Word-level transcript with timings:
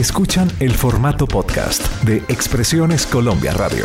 Escuchan 0.00 0.50
el 0.60 0.72
formato 0.72 1.26
podcast 1.26 1.86
de 2.04 2.24
Expresiones 2.28 3.04
Colombia 3.04 3.52
Radio. 3.52 3.84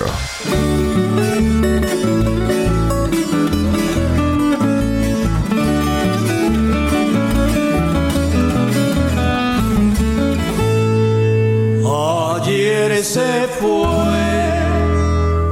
Ayer 11.86 13.04
se 13.04 13.48
fue 13.60 13.76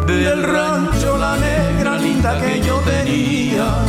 del 0.07 0.43
rancho 0.43 1.17
la 1.17 1.35
negra 1.35 1.97
linda 1.97 2.39
que 2.39 2.61
yo 2.61 2.77
tenía. 2.85 3.83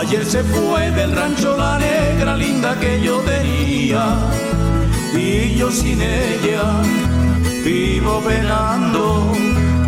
Ayer 0.00 0.26
se 0.26 0.42
fue 0.44 0.90
del 0.90 1.16
rancho 1.16 1.56
la 1.56 1.78
negra 1.78 2.36
linda 2.36 2.78
que 2.78 3.00
yo 3.00 3.20
tenía 3.20 4.63
y 5.16 5.56
yo 5.56 5.70
sin 5.70 6.00
ella 6.00 6.82
vivo 7.64 8.20
penando. 8.20 9.32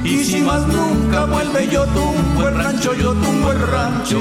Y 0.05 0.25
si 0.25 0.41
más 0.41 0.66
nunca 0.69 1.27
vuelve 1.27 1.69
yo 1.71 1.85
tumbo 1.87 2.49
el 2.49 2.55
rancho, 2.55 2.95
yo 2.95 3.12
tumbo 3.15 3.52
el 3.52 3.61
rancho. 3.61 4.19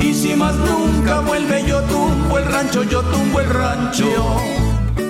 Y 0.00 0.14
si 0.14 0.34
más 0.34 0.54
nunca 0.56 1.20
vuelve 1.20 1.64
yo 1.66 1.80
tumbo 1.82 2.38
el 2.38 2.46
rancho, 2.46 2.82
yo 2.84 3.02
tumbo 3.02 3.40
el 3.40 3.48
rancho. 3.48 4.06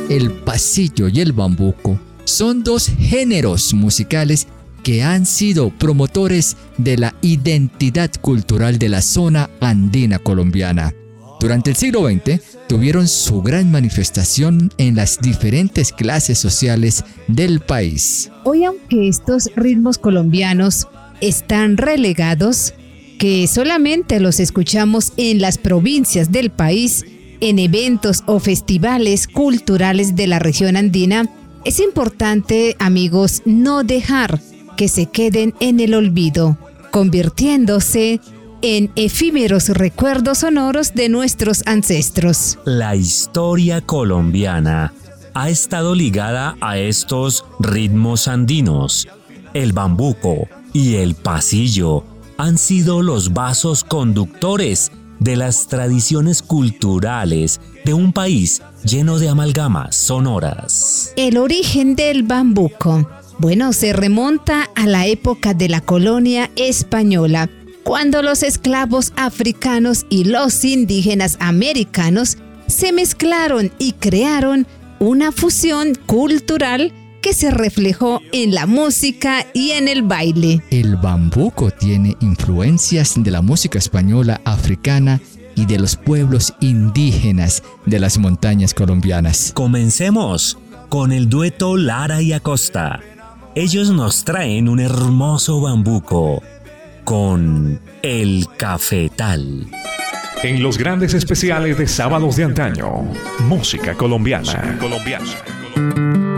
El 0.09 0.33
pasillo 0.33 1.09
y 1.09 1.21
el 1.21 1.33
bambuco 1.33 1.99
son 2.25 2.63
dos 2.63 2.91
géneros 2.99 3.75
musicales 3.75 4.49
que 4.83 5.03
han 5.03 5.27
sido 5.27 5.71
promotores 5.71 6.57
de 6.79 6.97
la 6.97 7.15
identidad 7.21 8.11
cultural 8.21 8.79
de 8.79 8.89
la 8.89 9.03
zona 9.03 9.51
andina 9.61 10.19
colombiana. 10.19 10.95
Durante 11.39 11.71
el 11.71 11.77
siglo 11.77 12.09
XX 12.09 12.41
tuvieron 12.67 13.07
su 13.07 13.43
gran 13.43 13.71
manifestación 13.71 14.73
en 14.79 14.97
las 14.97 15.21
diferentes 15.21 15.93
clases 15.93 16.39
sociales 16.39 17.05
del 17.29 17.61
país. 17.61 18.31
Hoy 18.45 18.65
aunque 18.65 19.09
estos 19.09 19.51
ritmos 19.55 19.99
colombianos 19.99 20.89
están 21.21 21.77
relegados, 21.77 22.75
que 23.19 23.47
solamente 23.47 24.21
los 24.21 24.41
escuchamos 24.41 25.13
en 25.17 25.41
las 25.41 25.59
provincias 25.59 26.33
del 26.33 26.51
país, 26.51 27.05
en 27.41 27.59
eventos 27.59 28.23
o 28.27 28.41
festivales 28.41 29.27
culturales 29.27 30.17
de 30.17 30.27
la 30.27 30.39
región 30.39 30.77
andina, 30.77 31.31
es 31.65 31.81
importante, 31.81 32.77
amigos, 32.79 33.43
no 33.45 33.83
dejar 33.83 34.41
que 34.77 34.89
se 34.89 35.07
queden 35.07 35.55
en 35.61 35.81
el 35.81 35.95
olvido, 35.95 36.57
convirtiéndose 36.93 38.21
en 38.63 38.91
efímeros 38.97 39.69
recuerdos 39.69 40.39
sonoros 40.39 40.95
de 40.95 41.09
nuestros 41.09 41.63
ancestros. 41.67 42.59
La 42.65 42.97
historia 42.97 43.81
colombiana 43.81 44.93
ha 45.35 45.51
estado 45.51 45.95
ligada 45.95 46.57
a 46.61 46.79
estos 46.79 47.45
ritmos 47.59 48.29
andinos. 48.29 49.07
El 49.55 49.73
bambuco 49.73 50.49
y 50.73 50.97
el 50.97 51.15
pasillo 51.15 52.05
han 52.39 52.59
sido 52.59 53.03
los 53.03 53.33
vasos 53.33 53.85
conductores 53.85 54.93
de 55.19 55.37
las 55.37 55.69
tradiciones 55.69 56.43
culturales 56.43 57.61
de 57.85 57.95
un 57.95 58.13
país 58.13 58.63
lleno 58.85 59.19
de 59.19 59.29
amalgamas 59.29 59.97
sonoras. 59.97 61.13
El 61.17 61.39
origen 61.39 61.97
del 61.97 62.23
bambuco, 62.23 63.09
bueno, 63.39 63.73
se 63.73 63.93
remonta 63.93 64.71
a 64.75 64.87
la 64.87 65.07
época 65.07 65.55
de 65.55 65.69
la 65.69 65.81
colonia 65.81 66.51
española 66.57 67.49
cuando 67.87 68.21
los 68.21 68.43
esclavos 68.43 69.13
africanos 69.15 70.07
y 70.11 70.25
los 70.25 70.65
indígenas 70.65 71.37
americanos 71.39 72.37
se 72.67 72.91
mezclaron 72.91 73.71
y 73.79 73.93
crearon 73.93 74.67
una 74.99 75.31
fusión 75.31 75.93
cultural 76.05 76.93
que 77.23 77.33
se 77.33 77.53
reflejó 77.53 78.21
en 78.33 78.57
la 78.57 78.67
música 78.67 79.47
y 79.55 79.71
en 79.71 79.87
el 79.87 80.03
baile. 80.03 80.63
El 80.73 80.97
bambuco 80.97 81.71
tiene 81.71 82.17
influencias 82.19 83.15
de 83.23 83.31
la 83.31 83.41
música 83.41 83.79
española, 83.79 84.41
africana 84.45 85.21
y 85.55 85.67
de 85.67 85.79
los 85.79 85.95
pueblos 85.95 86.55
indígenas 86.59 87.63
de 87.85 88.01
las 88.01 88.19
montañas 88.19 88.75
colombianas. 88.75 89.53
Comencemos 89.55 90.59
con 90.89 91.13
el 91.13 91.29
dueto 91.29 91.77
Lara 91.77 92.21
y 92.21 92.33
Acosta. 92.33 92.99
Ellos 93.55 93.91
nos 93.91 94.25
traen 94.25 94.69
un 94.69 94.81
hermoso 94.81 95.61
bambuco 95.61 96.43
con 97.07 97.81
El 98.03 98.49
Cafetal. 98.57 99.69
En 100.43 100.61
los 100.61 100.77
grandes 100.77 101.15
especiales 101.15 101.79
de 101.79 101.87
sábados 101.87 102.35
de 102.35 102.45
antaño, 102.45 103.05
música 103.49 103.95
colombiana. 103.95 104.77
colombiana. 104.81 106.36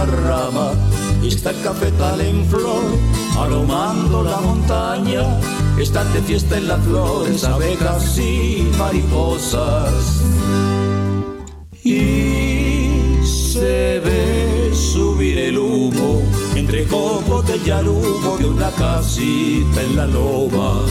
La 0.00 0.06
rama 0.06 0.72
está 1.22 1.50
el 1.50 1.60
cafetal 1.62 2.20
en 2.20 2.44
flor, 2.46 2.84
aromando 3.38 4.22
la 4.22 4.40
montaña, 4.40 5.22
están 5.78 6.10
de 6.12 6.22
fiesta 6.22 6.56
en 6.56 6.68
las 6.68 6.80
flores, 6.84 7.44
abejas 7.44 8.18
y 8.18 8.70
mariposas. 8.78 10.22
Y 11.84 13.18
se 13.24 14.00
ve 14.00 14.70
subir 14.74 15.38
el 15.38 15.58
humo 15.58 16.22
entre 16.54 16.84
copos 16.84 17.46
de 17.46 17.58
yarumo 17.60 18.38
de 18.38 18.46
una 18.46 18.70
casita 18.70 19.82
en 19.82 19.96
la 19.96 20.06
loba 20.06 20.82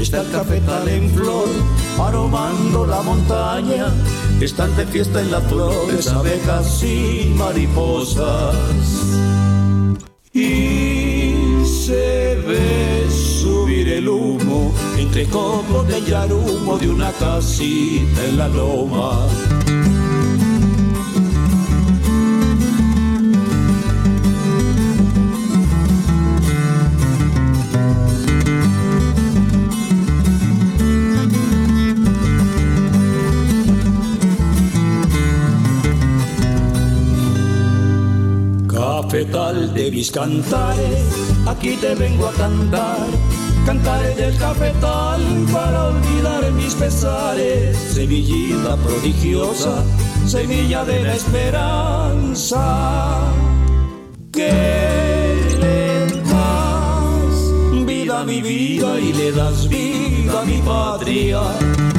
Está 0.00 0.20
el 0.20 0.30
cafetal 0.30 0.88
en 0.88 1.10
flor, 1.10 1.48
aromando 1.98 2.86
la 2.86 3.02
montaña. 3.02 3.86
Están 4.40 4.74
de 4.76 4.86
fiesta 4.86 5.20
en 5.20 5.30
las 5.30 5.44
flores, 5.44 6.06
abejas 6.08 6.82
y 6.84 7.34
mariposas. 7.36 8.54
Y 10.32 11.64
se 11.66 12.36
ve 12.46 13.06
subir 13.10 13.88
el 13.88 14.08
humo 14.08 14.72
entre 14.96 15.26
copos 15.26 15.86
de 15.88 16.00
yarumo 16.02 16.78
de 16.78 16.88
una 16.88 17.10
casita 17.12 18.24
en 18.24 18.38
la 18.38 18.48
loma. 18.48 19.26
Cafetal 39.08 39.72
de 39.72 39.90
mis 39.90 40.10
cantares, 40.10 41.32
aquí 41.46 41.76
te 41.76 41.94
vengo 41.94 42.28
a 42.28 42.32
cantar. 42.32 43.06
Cantaré 43.64 44.14
del 44.14 44.36
cafetal 44.36 45.22
para 45.50 45.86
olvidar 45.86 46.52
mis 46.52 46.74
pesares. 46.74 47.74
Semillita 47.94 48.76
prodigiosa, 48.76 49.82
semilla 50.26 50.84
de 50.84 51.04
la 51.04 51.14
esperanza. 51.14 52.60
Que 54.30 54.52
le 55.58 56.06
das 56.24 57.86
vida 57.86 58.20
a 58.20 58.24
mi 58.24 58.42
vida 58.42 59.00
y 59.00 59.14
le 59.14 59.32
das 59.32 59.68
vida 59.70 60.42
a 60.42 60.44
mi 60.44 60.58
patria 60.58 61.97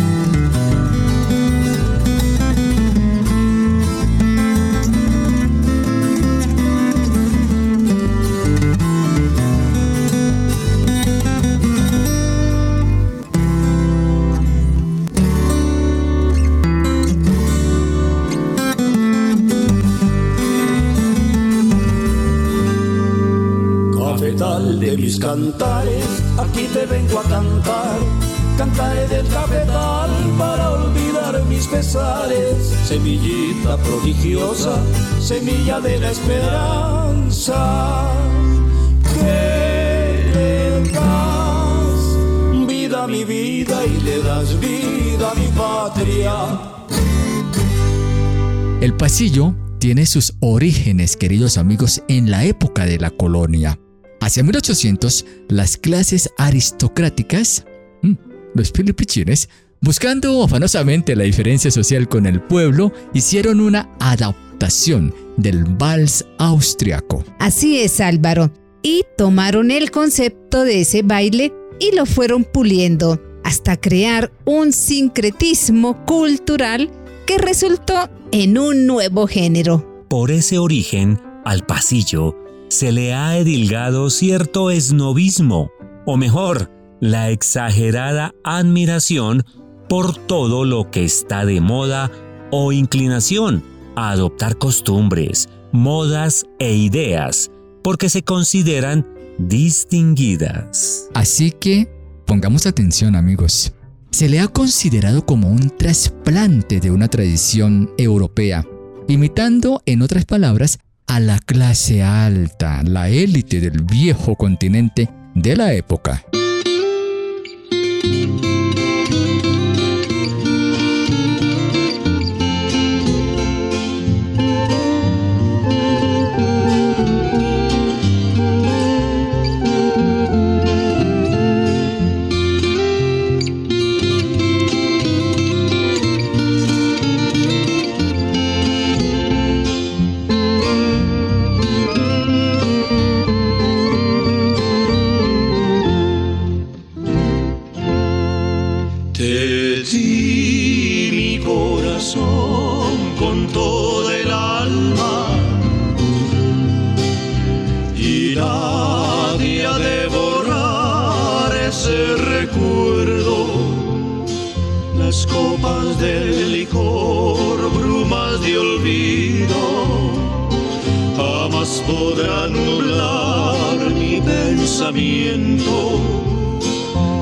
de 24.40 24.96
mis 24.96 25.20
cantares, 25.20 26.06
aquí 26.38 26.66
te 26.74 26.86
vengo 26.86 27.20
a 27.20 27.24
cantar. 27.24 28.00
Cantaré 28.58 29.06
del 29.10 29.28
cafetal 29.28 30.10
para 30.38 30.72
olvidar 30.72 31.44
mis 31.50 31.68
pesares. 31.68 32.74
Semillita 32.86 33.76
prodigiosa, 33.76 34.78
semilla 35.20 35.82
de 35.82 36.00
la 36.00 36.12
esperanza. 36.12 38.08
Que 39.14 40.32
le 40.34 40.90
das 40.94 42.66
vida 42.66 43.04
a 43.04 43.08
mi 43.08 43.26
vida 43.26 43.86
y 43.86 44.02
le 44.04 44.24
das 44.24 44.58
vida 44.58 45.32
a 45.32 45.36
mi 45.36 45.48
patria. 45.48 46.34
El 48.80 48.94
pasillo 48.94 49.54
tiene 49.80 50.06
sus 50.06 50.36
orígenes, 50.40 51.18
queridos 51.18 51.58
amigos, 51.58 52.04
en 52.08 52.32
la 52.32 52.46
época 52.46 52.86
de 52.86 53.00
la 53.00 53.10
colonia. 53.10 53.78
Hacia 54.30 54.44
1800, 54.44 55.26
las 55.48 55.76
clases 55.76 56.30
aristocráticas, 56.38 57.66
mm, 58.04 58.14
los 58.54 58.72
filipichines, 58.72 59.50
buscando 59.82 60.44
afanosamente 60.44 61.16
la 61.16 61.24
diferencia 61.24 61.72
social 61.72 62.08
con 62.08 62.28
el 62.28 62.40
pueblo, 62.40 62.94
hicieron 63.12 63.60
una 63.60 63.90
adaptación 64.00 65.16
del 65.38 65.64
vals 65.64 66.28
austriaco. 66.38 67.24
Así 67.40 67.80
es, 67.80 68.00
Álvaro. 68.02 68.52
Y 68.84 69.04
tomaron 69.18 69.72
el 69.72 69.90
concepto 69.90 70.64
de 70.64 70.82
ese 70.82 71.02
baile 71.02 71.52
y 71.80 71.96
lo 71.96 72.06
fueron 72.06 72.44
puliendo 72.44 73.20
hasta 73.44 73.78
crear 73.78 74.32
un 74.46 74.74
sincretismo 74.74 76.06
cultural 76.06 76.92
que 77.26 77.40
resultó 77.40 78.12
en 78.32 78.60
un 78.60 78.86
nuevo 78.86 79.26
género. 79.26 80.06
Por 80.08 80.30
ese 80.30 80.60
origen, 80.60 81.20
al 81.46 81.66
pasillo 81.66 82.39
se 82.70 82.92
le 82.92 83.14
ha 83.14 83.38
edilgado 83.38 84.10
cierto 84.10 84.72
esnovismo, 84.72 85.72
o 86.06 86.18
mejor, 86.18 86.72
la 87.02 87.30
exagerada 87.30 88.34
admiración 88.44 89.44
por 89.88 90.16
todo 90.16 90.66
lo 90.66 90.92
que 90.92 91.04
está 91.04 91.46
de 91.46 91.62
moda 91.62 92.12
o 92.52 92.72
inclinación 92.72 93.64
a 93.96 94.12
adoptar 94.12 94.58
costumbres, 94.58 95.50
modas 95.72 96.46
e 96.60 96.76
ideas, 96.76 97.52
porque 97.84 98.10
se 98.10 98.24
consideran 98.24 99.06
distinguidas. 99.40 101.10
Así 101.14 101.52
que, 101.52 101.90
pongamos 102.26 102.66
atención 102.66 103.16
amigos, 103.16 103.74
se 104.12 104.30
le 104.30 104.40
ha 104.40 104.48
considerado 104.48 105.26
como 105.26 105.50
un 105.50 105.70
trasplante 105.70 106.80
de 106.80 106.92
una 106.92 107.08
tradición 107.08 107.92
europea, 107.98 108.66
imitando, 109.08 109.82
en 109.86 110.02
otras 110.02 110.26
palabras, 110.26 110.80
a 111.10 111.20
la 111.20 111.40
clase 111.40 112.04
alta, 112.04 112.84
la 112.84 113.10
élite 113.10 113.60
del 113.60 113.84
viejo 113.84 114.36
continente 114.36 115.10
de 115.34 115.56
la 115.56 115.74
época. 115.74 116.24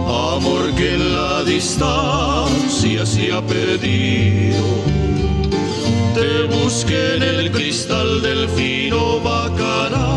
Amor 0.07 0.73
que 0.75 0.93
en 0.93 1.13
la 1.13 1.43
distancia 1.43 3.05
se 3.05 3.31
ha 3.31 3.41
perdido. 3.41 4.63
Te 6.13 6.43
busqué 6.43 7.15
en 7.15 7.23
el 7.23 7.51
cristal 7.51 8.21
del 8.21 8.47
fino 8.49 9.19
bacanal, 9.21 10.16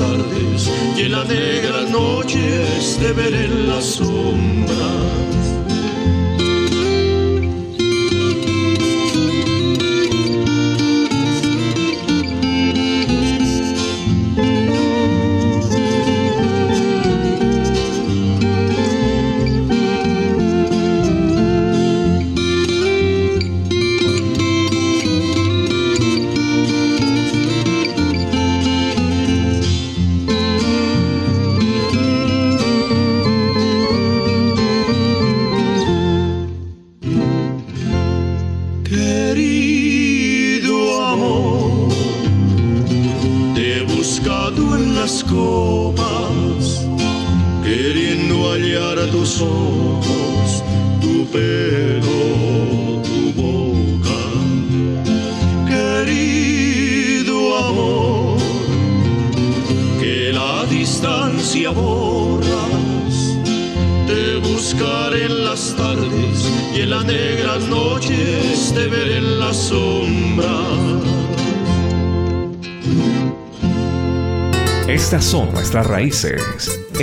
borras. 0.00 0.70
Te 0.96 1.08
buscaré 3.12 3.44
en 3.44 3.66
las 3.68 4.00
tardes 4.00 5.39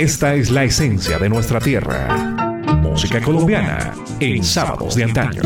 Esta 0.08 0.34
es 0.34 0.50
la 0.50 0.64
esencia 0.64 1.18
de 1.18 1.28
nuestra 1.28 1.60
tierra. 1.60 2.08
Música 2.80 3.20
colombiana 3.20 3.92
en 4.20 4.42
sábados 4.42 4.94
de 4.94 5.04
antaño. 5.04 5.42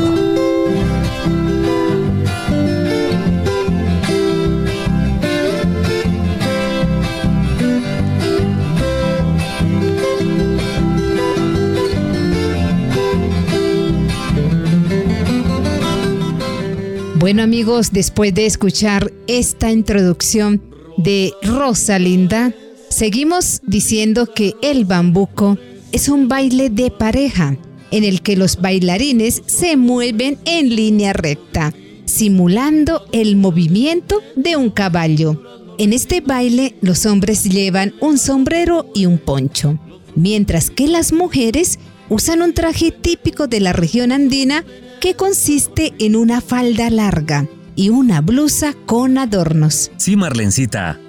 Bueno 17.17 17.43
amigos, 17.43 17.91
después 17.91 18.33
de 18.33 18.47
escuchar 18.47 19.13
esta 19.27 19.73
introducción 19.73 20.63
de 20.99 21.33
Rosalinda, 21.43 22.55
seguimos 23.03 23.63
diciendo 23.67 24.33
que 24.33 24.55
el 24.63 24.85
bambuco 24.85 25.59
es 25.91 26.09
un 26.09 26.29
baile 26.29 26.71
de 26.71 26.89
pareja 26.89 27.57
en 27.91 28.05
el 28.05 28.23
que 28.23 28.37
los 28.37 28.61
bailarines 28.61 29.43
se 29.47 29.77
mueven 29.77 30.39
en 30.45 30.69
línea 30.77 31.13
recta, 31.13 31.75
simulando 32.05 33.05
el 33.11 33.35
movimiento 33.35 34.23
de 34.37 34.55
un 34.55 34.71
caballo. 34.71 35.43
En 35.79 35.93
este 35.93 36.21
baile 36.21 36.77
los 36.81 37.05
hombres 37.05 37.43
llevan 37.43 37.93
un 38.01 38.19
sombrero 38.19 38.89
y 38.95 39.07
un 39.07 39.19
poncho, 39.19 39.81
mientras 40.15 40.71
que 40.71 40.87
las 40.87 41.13
mujeres 41.13 41.81
usan 42.09 42.41
un 42.41 42.55
traje 42.55 42.93
típico 42.93 43.49
de 43.49 43.59
la 43.59 43.73
región 43.73 44.13
andina 44.13 44.65
que 45.01 45.15
consiste 45.15 45.93
en 45.99 46.15
una 46.15 46.41
falda 46.41 46.89
larga 46.89 47.49
y 47.75 47.89
una 47.89 48.21
blusa 48.21 48.75
con 48.87 49.19
adornos. 49.19 49.91
Sí, 49.97 50.15
Marlencita. 50.15 51.01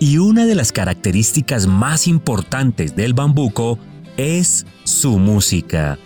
Y 0.00 0.18
una 0.18 0.46
de 0.46 0.54
las 0.54 0.72
características 0.72 1.66
más 1.66 2.06
importantes 2.06 2.94
del 2.94 3.14
bambuco 3.14 3.78
es 4.16 4.64
su 4.84 5.18
música. 5.18 5.98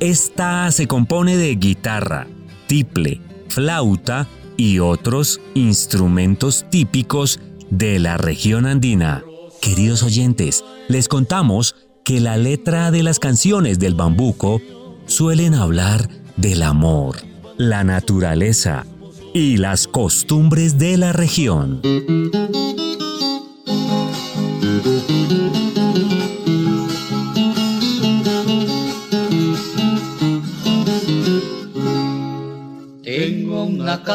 Esta 0.00 0.70
se 0.72 0.86
compone 0.86 1.36
de 1.36 1.54
guitarra, 1.54 2.26
tiple, 2.66 3.20
flauta 3.48 4.28
y 4.56 4.78
otros 4.78 5.40
instrumentos 5.54 6.66
típicos 6.70 7.38
de 7.70 7.98
la 7.98 8.16
región 8.16 8.66
andina. 8.66 9.22
Queridos 9.60 10.02
oyentes, 10.02 10.64
les 10.88 11.08
contamos 11.08 11.76
que 12.04 12.20
la 12.20 12.36
letra 12.36 12.90
de 12.90 13.02
las 13.02 13.18
canciones 13.18 13.78
del 13.78 13.94
bambuco 13.94 14.60
suelen 15.06 15.54
hablar 15.54 16.08
del 16.36 16.62
amor, 16.62 17.16
la 17.58 17.84
naturaleza 17.84 18.86
y 19.34 19.58
las 19.58 19.86
costumbres 19.86 20.78
de 20.78 20.96
la 20.96 21.12
región. 21.12 21.80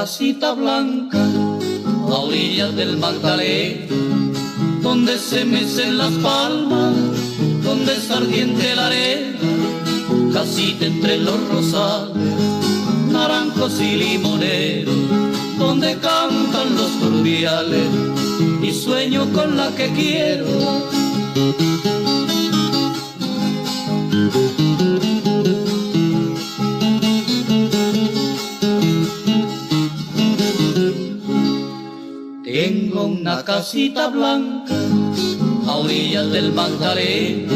Casita 0.08 0.54
blanca 0.54 1.18
a 1.18 2.16
orillas 2.28 2.74
del 2.78 2.96
Magdalena, 2.96 3.88
donde 4.82 5.20
se 5.20 5.44
mecen 5.44 5.98
las 5.98 6.14
palmas, 6.24 6.94
donde 7.62 7.92
es 7.94 8.10
ardiente 8.10 8.74
la 8.74 8.88
arena 8.88 9.38
casita 10.32 10.86
entre 10.86 11.18
los 11.18 11.38
rosales, 11.50 12.16
naranjos 13.12 13.82
y 13.82 13.98
limoneros, 13.98 14.96
donde 15.60 15.98
cantan 15.98 16.76
los 16.78 16.92
cordiales 17.02 17.90
y 18.64 18.72
sueño 18.72 19.26
con 19.34 19.58
la 19.58 19.76
que 19.76 19.88
quiero. 19.92 20.46
Casita 33.48 34.10
blanca 34.10 34.76
a 35.68 35.76
orillas 35.78 36.30
del 36.32 36.52
Magdalena 36.52 37.54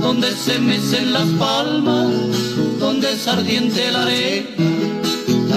donde 0.00 0.32
se 0.32 0.58
mecen 0.58 1.12
las 1.12 1.28
palmas, 1.38 2.08
donde 2.80 3.12
es 3.12 3.28
ardiente 3.28 3.92
la 3.92 4.02
arena, 4.02 4.48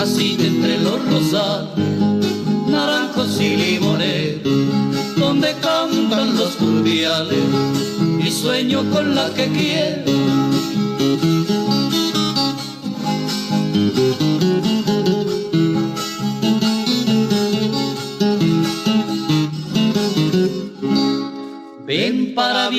así 0.03 0.37
entre 0.39 0.79
los 0.81 1.03
rosales, 1.03 1.87
naranjos 2.67 3.41
y 3.41 3.57
limones, 3.57 4.35
donde 5.17 5.55
cantan 5.61 6.37
los 6.37 6.55
turbiales 6.55 7.45
y 8.23 8.29
sueño 8.29 8.83
con 8.91 9.15
la 9.15 9.33
que 9.33 9.47
quiero. 9.47 10.18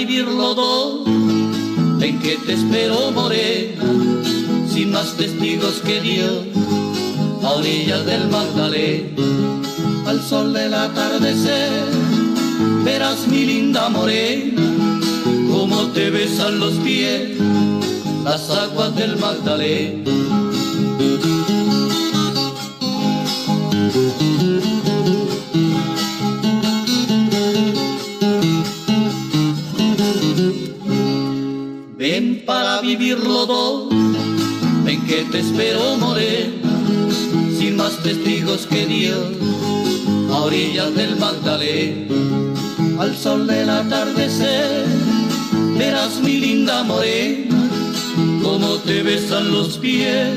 Todo 0.07 1.05
Ven 1.99 2.19
que 2.21 2.37
te 2.47 2.55
espero 2.55 3.11
morena, 3.11 3.85
sin 4.67 4.91
más 4.91 5.15
testigos 5.19 5.83
que 5.85 6.01
Dios, 6.01 6.47
a 7.43 7.51
orillas 7.51 8.07
del 8.07 8.29
Magdalena, 8.31 9.23
al 10.07 10.23
sol 10.23 10.55
del 10.55 10.73
atardecer, 10.73 11.85
verás 12.85 13.29
mi 13.29 13.45
linda 13.45 13.91
morena, 13.91 14.63
como 15.51 15.89
te 15.89 16.09
besan 16.09 16.59
los 16.59 16.73
pies, 16.77 17.37
las 18.25 18.49
aguas 18.49 18.97
del 18.97 19.19
Magdalena. 19.19 20.11
Espero 35.41 35.81
sin 37.59 37.77
más 37.77 37.97
testigos 38.03 38.67
que 38.67 38.87
Dios, 38.87 39.29
a 40.31 40.41
orillas 40.43 40.95
del 40.95 41.17
Magdalena, 41.17 42.15
al 42.99 43.17
sol 43.17 43.47
del 43.47 43.71
atardecer, 43.71 44.85
verás 45.79 46.21
mi 46.21 46.37
linda 46.39 46.83
morena, 46.83 47.57
como 48.43 48.77
te 48.79 49.03
besan 49.03 49.51
los 49.51 49.79
pies, 49.79 50.29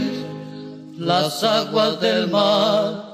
las 0.98 1.44
aguas 1.44 2.00
del 2.00 2.30
mar. 2.30 3.12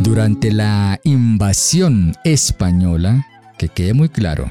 Durante 0.00 0.52
la 0.52 1.00
invasión 1.02 2.14
española, 2.24 3.26
que 3.58 3.68
quede 3.68 3.94
muy 3.94 4.08
claro, 4.08 4.50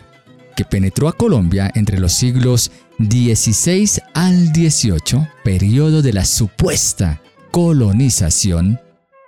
que 0.56 0.66
penetró 0.66 1.08
a 1.08 1.14
Colombia 1.14 1.72
entre 1.76 2.00
los 2.00 2.14
siglos 2.14 2.72
XVI 3.00 4.02
al 4.14 4.48
XVIII, 4.48 5.28
periodo 5.44 6.02
de 6.02 6.14
la 6.14 6.26
supuesta 6.26 7.22
colonización, 7.52 8.80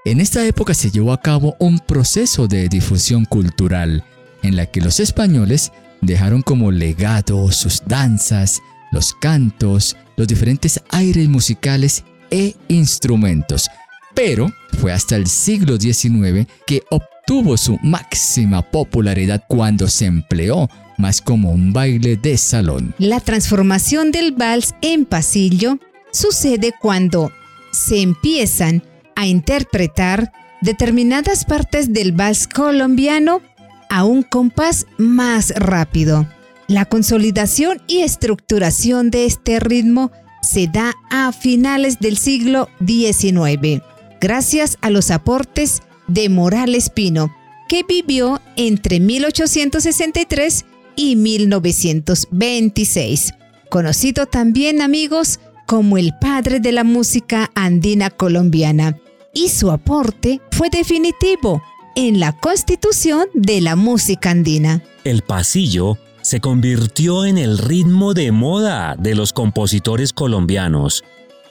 en 0.06 0.22
esta 0.22 0.46
época 0.46 0.74
se 0.76 0.92
llevó 0.92 1.14
a 1.14 1.22
cabo 1.22 1.56
un 1.60 1.80
proceso 1.80 2.48
de 2.48 2.70
difusión 2.70 3.26
cultural 3.26 4.04
en 4.44 4.56
la 4.56 4.68
que 4.68 4.82
los 4.82 5.00
españoles 5.00 5.72
dejaron 6.02 6.44
como 6.44 6.72
legado 6.72 7.52
sus 7.52 7.82
danzas, 7.88 8.62
los 8.92 9.16
cantos, 9.16 9.98
los 10.16 10.28
diferentes 10.28 10.80
aires 10.90 11.28
musicales 11.28 12.04
e 12.30 12.56
instrumentos. 12.68 13.68
Pero 14.14 14.52
fue 14.80 14.94
hasta 14.94 15.16
el 15.16 15.28
siglo 15.28 15.78
XIX 15.78 16.48
que 16.68 16.84
tuvo 17.26 17.58
su 17.58 17.80
máxima 17.82 18.62
popularidad 18.62 19.44
cuando 19.48 19.88
se 19.88 20.06
empleó 20.06 20.70
más 20.98 21.22
como 21.22 21.52
un 21.52 21.74
baile 21.74 22.18
de 22.18 22.38
salón. 22.38 22.94
La 22.98 23.20
transformación 23.20 24.12
del 24.12 24.32
vals 24.32 24.76
en 24.82 25.06
pasillo 25.06 25.80
sucede 26.12 26.74
cuando 26.80 27.32
se 27.72 28.02
empiezan 28.02 28.84
a 29.16 29.28
interpretar 29.28 30.32
determinadas 30.62 31.46
partes 31.46 31.94
del 31.94 32.12
vals 32.12 32.48
colombiano 32.48 33.42
a 33.90 34.04
un 34.04 34.24
compás 34.24 34.88
más 34.98 35.52
rápido. 35.56 36.28
La 36.68 36.86
consolidación 36.86 37.82
y 37.88 38.00
estructuración 38.02 39.12
de 39.12 39.26
este 39.26 39.60
ritmo 39.60 40.12
se 40.42 40.68
da 40.68 40.94
a 41.10 41.32
finales 41.32 42.00
del 42.00 42.18
siglo 42.18 42.70
XIX, 42.86 43.82
gracias 44.20 44.78
a 44.82 44.90
los 44.90 45.12
aportes 45.12 45.82
de 46.08 46.30
Morales 46.30 46.90
Pino, 46.90 47.36
que 47.68 47.84
vivió 47.84 48.42
entre 48.56 49.00
1863 49.00 50.66
y 50.96 51.16
1926, 51.16 53.34
conocido 53.70 54.26
también 54.26 54.82
amigos 54.82 55.40
como 55.66 55.98
el 55.98 56.14
padre 56.20 56.60
de 56.60 56.72
la 56.72 56.84
música 56.84 57.52
andina 57.56 58.10
colombiana, 58.10 58.98
y 59.34 59.50
su 59.50 59.72
aporte 59.72 60.40
fue 60.52 60.70
definitivo 60.70 61.62
en 61.96 62.20
la 62.20 62.34
constitución 62.34 63.28
de 63.34 63.62
la 63.62 63.76
música 63.76 64.32
andina. 64.32 64.84
El 65.04 65.22
pasillo 65.22 65.98
se 66.22 66.40
convirtió 66.40 67.26
en 67.26 67.38
el 67.38 67.58
ritmo 67.58 68.14
de 68.14 68.32
moda 68.32 68.96
de 68.98 69.16
los 69.16 69.34
compositores 69.34 70.14
colombianos 70.14 71.04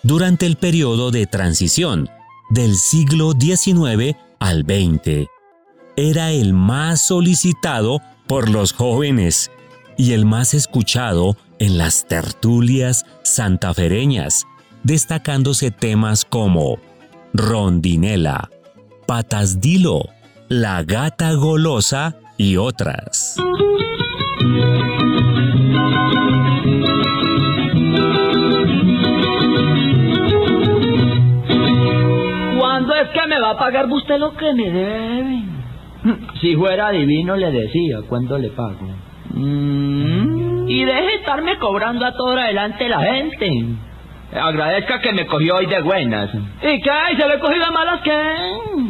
durante 0.03 0.47
el 0.47 0.57
periodo 0.57 1.11
de 1.11 1.27
transición 1.27 2.09
del 2.51 2.77
siglo 2.77 3.33
XIX 3.39 4.17
al 4.39 4.65
XX. 4.65 5.29
Era 5.97 6.33
el 6.33 6.53
más 6.53 7.07
solicitado 7.07 8.01
por 8.27 8.49
los 8.49 8.73
jóvenes 8.73 9.51
y 9.97 10.13
el 10.13 10.25
más 10.25 10.55
escuchado 10.55 11.37
en 11.59 11.79
las 11.79 12.07
tertulias 12.07 13.07
santafereñas, 13.23 14.47
destacándose 14.83 15.71
temas 15.71 16.25
como 16.25 16.79
Rondinela, 17.33 18.51
Patas 19.07 19.61
Dilo, 19.61 20.09
La 20.49 20.83
Gata 20.83 21.33
Golosa 21.33 22.17
y 22.37 22.57
otras. 22.57 23.37
¿Cuándo 32.59 32.95
es 32.95 33.09
que 33.13 33.27
me 33.29 33.41
va 33.41 33.51
a 33.51 33.59
pagar 33.59 33.87
usted 33.91 34.19
lo 34.19 34.37
que 34.37 34.53
me 34.55 34.71
debe? 34.71 35.54
Si 36.41 36.55
fuera 36.57 36.91
divino 36.91 37.37
le 37.37 37.51
decía 37.51 37.99
cuándo 38.09 38.39
le 38.39 38.51
pago. 38.51 38.89
Mm. 39.31 40.69
Y 40.69 40.85
deje 40.85 41.15
estarme 41.17 41.59
cobrando 41.59 42.05
a 42.07 42.13
todo 42.13 42.37
adelante 42.37 42.89
la 42.89 43.01
gente. 43.01 43.51
Agradezca 44.33 45.01
que 45.01 45.13
me 45.13 45.27
cogió 45.27 45.57
hoy 45.57 45.67
de 45.67 45.81
buenas. 45.81 46.31
¿Y 46.35 46.81
qué? 46.81 47.17
¿Se 47.17 47.29
le 47.29 47.39
cogido 47.39 47.65
de 47.67 47.71
malas 47.73 48.01
qué? 48.03 48.23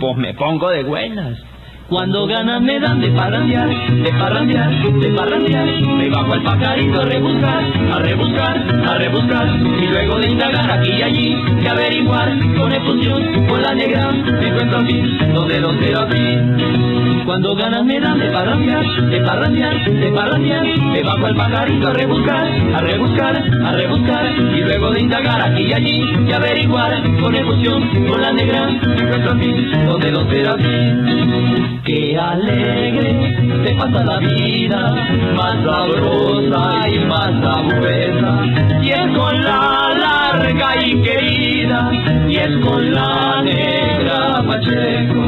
Pues 0.00 0.16
me 0.16 0.35
pongo 0.35 0.71
de 0.71 0.85
buenas. 0.85 1.38
Cuando 1.88 2.26
ganas 2.26 2.62
me 2.62 2.80
dan 2.80 2.98
de 2.98 3.08
parrandear, 3.10 3.68
de 3.68 4.10
parrandear, 4.12 4.70
de 5.00 5.08
parrandear. 5.10 5.66
Me 5.66 6.08
bajo 6.08 6.32
al 6.32 6.42
pajarito 6.42 7.00
a 7.00 7.04
rebuscar, 7.04 7.64
a 7.92 7.98
rebuscar, 7.98 8.56
a 8.88 8.94
rebuscar. 8.98 9.46
Y 9.82 9.86
luego 9.88 10.18
de 10.18 10.30
indagar 10.30 10.70
aquí 10.70 10.90
y 10.90 11.02
allí, 11.02 11.36
de 11.62 11.68
averiguar 11.68 12.32
con 12.56 12.72
efusión, 12.72 13.46
con 13.46 13.62
la 13.62 13.74
negra, 13.74 14.10
me 14.12 14.48
encuentro 14.48 14.78
aquí, 14.78 15.02
donde 15.34 15.60
los 15.60 15.78
veo 15.78 16.00
aquí. 16.00 17.24
Cuando 17.26 17.54
ganas 17.54 17.84
me 17.84 18.00
dan 18.00 18.18
de 18.18 18.30
parrandear, 18.30 19.10
de 19.10 19.20
parrandear, 19.20 19.84
de 19.84 20.10
parrandear. 20.10 20.78
Me 20.78 21.02
bajo 21.02 21.26
al 21.26 21.36
pajarito 21.36 21.88
a 21.88 21.92
rebuscar, 21.92 22.46
a 22.74 22.80
rebuscar, 22.80 23.36
a 23.36 23.72
rebuscar. 23.72 24.26
Y 24.56 24.60
luego 24.62 24.90
de 24.90 25.00
indagar 25.00 25.42
aquí 25.42 25.64
y 25.64 25.72
allí, 25.74 26.02
de 26.24 26.34
averiguar 26.34 27.02
con 27.20 27.34
efusión, 27.34 28.06
con 28.08 28.22
la 28.22 28.32
negra, 28.32 28.66
me 28.66 29.02
encuentro 29.02 29.32
aquí, 29.32 29.52
donde 29.86 30.10
los 30.12 30.28
veo 30.28 30.52
aquí. 30.52 31.74
Qué 31.83 32.16
alegre 32.16 33.35
se 33.64 33.75
pasa 33.75 34.04
la 34.04 34.19
vida, 34.19 34.95
más 35.35 35.57
sabrosa 35.64 36.88
y 36.88 36.99
más 37.07 37.31
sabrosa. 37.43 38.81
Y 38.83 38.90
es 38.90 39.16
con 39.16 39.43
la 39.43 39.90
larga 39.99 40.76
y 40.85 41.02
querida, 41.02 41.90
y 42.28 42.37
es 42.37 42.57
con 42.64 42.93
la 42.93 43.43
negra 43.43 44.43
Pacheco. 44.47 45.23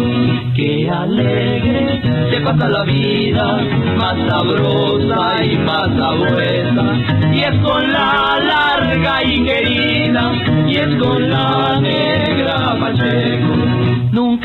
Qué 0.54 0.88
alegre 0.90 2.00
se 2.30 2.40
pasa 2.40 2.68
la 2.68 2.84
vida, 2.84 3.58
más 3.96 4.16
sabrosa 4.28 5.44
y 5.44 5.56
más 5.58 5.88
sabrosa. 5.98 6.84
Y 7.32 7.40
es 7.40 7.58
con 7.62 7.92
la 7.92 8.38
larga 8.40 9.24
y 9.24 9.44
querida, 9.44 10.32
y 10.66 10.76
es 10.76 10.94
con 11.02 11.30
la 11.30 11.80
negra 11.80 12.76
Pacheco. 12.80 13.55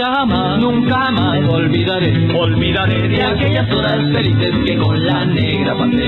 Nunca 0.02 0.26
más, 0.26 0.58
nunca 0.58 1.12
más 1.12 1.48
olvidaré, 1.48 2.36
olvidaré 2.36 3.08
de 3.08 3.24
aquellas 3.24 3.72
horas 3.72 4.00
felices 4.12 4.52
que 4.66 4.76
con 4.76 5.06
la 5.06 5.26
negra 5.26 5.76
pasé. 5.76 6.06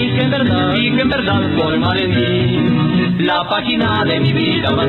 Y 0.00 0.12
que 0.12 0.22
en 0.22 0.30
verdad, 0.30 0.74
y 0.74 0.90
que 0.90 1.02
en 1.02 1.08
verdad 1.10 1.42
formaré 1.54 2.04
en 2.04 3.18
mí 3.18 3.24
la 3.26 3.46
página 3.46 4.02
de 4.06 4.20
mi 4.20 4.32
vida 4.32 4.70
más. 4.70 4.88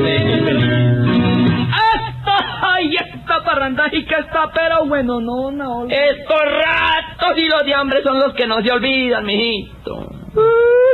¡Ay, 2.62 2.96
esta 2.96 3.44
parranda 3.44 3.90
y 3.92 4.02
que 4.06 4.14
está! 4.14 4.50
Pero 4.54 4.86
bueno, 4.86 5.20
no, 5.20 5.50
no. 5.50 5.84
Estos 5.90 6.40
ratos 6.40 7.36
y 7.36 7.48
los 7.48 7.62
de 7.62 7.74
hambre 7.74 8.02
son 8.02 8.18
los 8.18 8.32
que 8.32 8.46
no 8.46 8.62
se 8.62 8.72
olvidan, 8.72 9.26
mijito. 9.26 10.08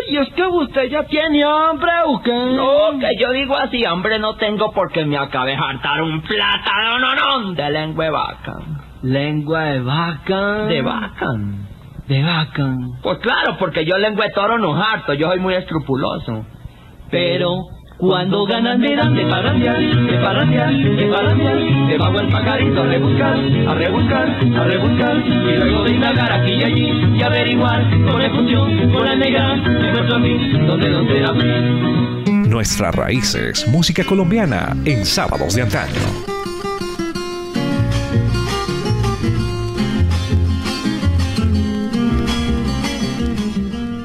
Y 0.09 0.17
es 0.17 0.29
que 0.35 0.43
usted 0.43 0.91
ya 0.91 1.05
tiene 1.05 1.43
hambre, 1.45 1.91
¿o 2.07 2.21
qué? 2.23 2.33
No, 2.33 2.99
que 2.99 3.17
yo 3.19 3.31
digo 3.31 3.57
así, 3.57 3.85
hambre 3.85 4.19
no 4.19 4.35
tengo 4.37 4.73
porque 4.73 5.05
me 5.05 5.17
acabé 5.17 5.53
de 5.53 5.57
hartar 5.57 6.03
un 6.03 6.21
plátano, 6.23 6.99
no, 6.99 7.15
no, 7.15 7.53
de 7.53 7.71
lengua 7.71 8.05
de 8.05 8.11
vaca. 8.11 8.53
¿Lengua 9.03 9.65
de 9.65 9.81
vaca? 9.81 10.55
De 10.65 10.83
vaca. 10.83 11.27
De 12.07 12.23
vaca. 12.23 12.77
Pues 13.03 13.19
claro, 13.19 13.57
porque 13.59 13.85
yo 13.85 13.97
lengua 13.99 14.27
de 14.27 14.33
toro 14.33 14.59
no 14.59 14.75
harto, 14.75 15.15
yo 15.15 15.29
soy 15.29 15.41
muy 15.41 15.55
escrupuloso. 15.55 16.45
Pero 17.11 17.61
cuando 17.99 18.45
ganas 18.47 18.79
me 18.79 18.97
dan 18.97 19.15
de 19.15 19.25
parrandear, 19.27 19.79
de 19.79 20.19
parrandear, 20.19 20.73
de 20.73 21.07
parrandear, 21.09 21.57
me 21.57 21.99
bajo 21.99 22.21
el 22.21 22.29
pajarito 22.29 22.83
a 22.83 22.87
rebuscar, 22.87 23.39
a 23.69 23.75
rebuscar, 23.75 24.29
a 24.29 24.65
rebuscar, 24.65 25.17
y 25.27 25.57
luego 25.57 25.85
de 25.85 25.91
indagar 25.91 26.33
aquí 26.33 26.53
y 26.53 26.63
allí, 26.63 27.19
y 27.19 27.23
averiguar 27.23 27.91
con 27.91 28.23
la 28.23 28.31
función, 28.31 28.93
con 28.93 29.05
la 29.05 29.15
negra, 29.15 29.57
de 29.57 29.93
nuestro 29.93 30.17
amigo, 30.17 30.67
donde 30.67 30.91
no 30.91 31.07
será 31.07 31.33
Nuestras 32.49 32.95
raíces, 32.95 33.67
música 33.69 34.05
colombiana 34.05 34.77
en 34.85 35.05
sábados 35.05 35.55
de 35.55 35.63
antaño. 35.63 36.33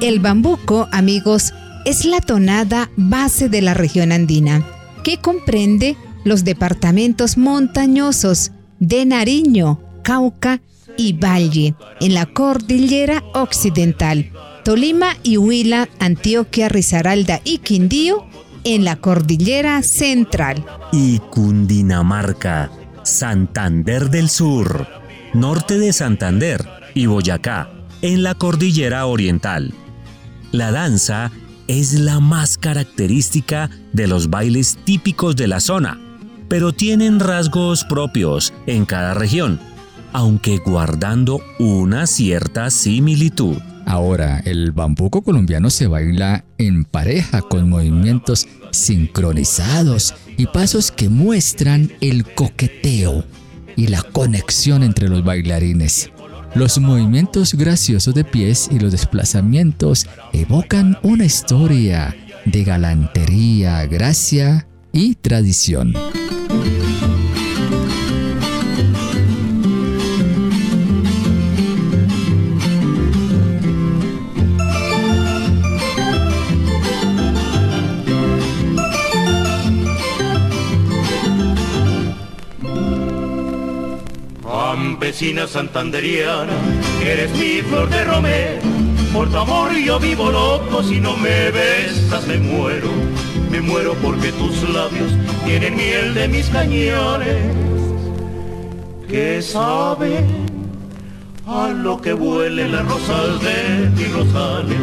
El 0.00 0.20
bambuco, 0.20 0.88
amigos, 0.92 1.52
es 1.88 2.04
la 2.04 2.20
tonada 2.20 2.90
base 2.98 3.48
de 3.48 3.62
la 3.62 3.72
región 3.72 4.12
andina, 4.12 4.62
que 5.04 5.16
comprende 5.16 5.96
los 6.22 6.44
departamentos 6.44 7.38
montañosos 7.38 8.52
de 8.78 9.06
Nariño, 9.06 9.80
Cauca 10.02 10.60
y 10.98 11.14
Valle, 11.14 11.74
en 12.02 12.12
la 12.12 12.26
cordillera 12.26 13.24
occidental, 13.32 14.30
Tolima 14.64 15.16
y 15.22 15.38
Huila, 15.38 15.88
Antioquia, 15.98 16.68
Risaralda 16.68 17.40
y 17.42 17.56
Quindío, 17.56 18.26
en 18.64 18.84
la 18.84 18.96
cordillera 18.96 19.82
central. 19.82 20.62
Y 20.92 21.20
Cundinamarca, 21.30 22.70
Santander 23.02 24.10
del 24.10 24.28
Sur, 24.28 24.86
norte 25.32 25.78
de 25.78 25.94
Santander 25.94 26.68
y 26.92 27.06
Boyacá, 27.06 27.70
en 28.02 28.22
la 28.22 28.34
cordillera 28.34 29.06
oriental. 29.06 29.72
La 30.52 30.70
danza 30.70 31.32
es 31.68 31.92
la 31.92 32.18
más 32.18 32.58
característica 32.58 33.70
de 33.92 34.06
los 34.06 34.30
bailes 34.30 34.78
típicos 34.84 35.36
de 35.36 35.46
la 35.46 35.60
zona, 35.60 36.00
pero 36.48 36.72
tienen 36.72 37.20
rasgos 37.20 37.84
propios 37.84 38.52
en 38.66 38.86
cada 38.86 39.14
región, 39.14 39.60
aunque 40.12 40.58
guardando 40.58 41.40
una 41.58 42.06
cierta 42.06 42.70
similitud. 42.70 43.58
Ahora, 43.86 44.40
el 44.40 44.72
bambuco 44.72 45.22
colombiano 45.22 45.70
se 45.70 45.86
baila 45.86 46.44
en 46.58 46.84
pareja 46.84 47.40
con 47.40 47.70
movimientos 47.70 48.46
sincronizados 48.70 50.14
y 50.36 50.46
pasos 50.46 50.90
que 50.90 51.08
muestran 51.08 51.90
el 52.00 52.24
coqueteo 52.34 53.24
y 53.76 53.86
la 53.86 54.02
conexión 54.02 54.82
entre 54.82 55.08
los 55.08 55.24
bailarines. 55.24 56.10
Los 56.54 56.78
movimientos 56.78 57.54
graciosos 57.54 58.14
de 58.14 58.24
pies 58.24 58.68
y 58.70 58.78
los 58.78 58.92
desplazamientos 58.92 60.06
evocan 60.32 60.98
una 61.02 61.24
historia 61.24 62.16
de 62.44 62.64
galantería, 62.64 63.84
gracia 63.86 64.66
y 64.92 65.14
tradición. 65.16 65.94
Campesina 85.08 85.46
santanderiana, 85.46 86.52
eres 87.02 87.30
mi 87.32 87.62
flor 87.62 87.88
de 87.88 88.04
romero. 88.04 88.60
Por 89.10 89.30
tu 89.30 89.38
amor 89.38 89.74
yo 89.74 89.98
vivo 89.98 90.30
loco, 90.30 90.82
si 90.82 91.00
no 91.00 91.16
me 91.16 91.50
besas 91.50 92.26
me 92.26 92.36
muero. 92.36 92.90
Me 93.50 93.62
muero 93.62 93.94
porque 94.02 94.32
tus 94.32 94.68
labios 94.68 95.10
tienen 95.46 95.76
miel 95.76 96.12
de 96.12 96.28
mis 96.28 96.50
cañones. 96.50 97.38
Que 99.08 99.40
saben 99.40 100.26
a 101.46 101.68
lo 101.68 101.98
que 102.02 102.12
huele 102.12 102.68
las 102.68 102.86
rosas 102.86 103.40
de 103.40 103.88
mis 103.96 104.12
rosales, 104.12 104.78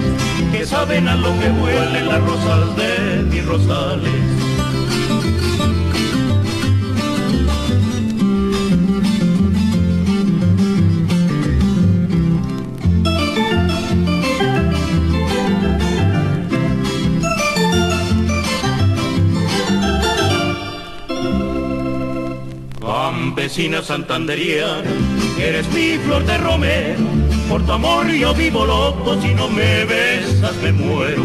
que 0.52 0.66
saben 0.66 1.08
a 1.08 1.16
lo 1.18 1.40
que 1.40 1.52
huele 1.52 2.02
las 2.02 2.22
rosas 2.22 2.76
de 2.76 3.22
mis 3.30 3.46
rosales. 3.46 4.45
Campesina 23.46 23.84
santanderiana, 23.84 24.90
eres 25.40 25.72
mi 25.72 26.00
flor 26.00 26.26
de 26.26 26.36
romero, 26.40 27.04
por 27.48 27.64
tu 27.64 27.74
amor 27.74 28.08
yo 28.08 28.34
vivo 28.34 28.66
loco, 28.66 29.22
si 29.22 29.36
no 29.36 29.48
me 29.50 29.86
besas 29.86 30.56
me 30.64 30.72
muero, 30.72 31.22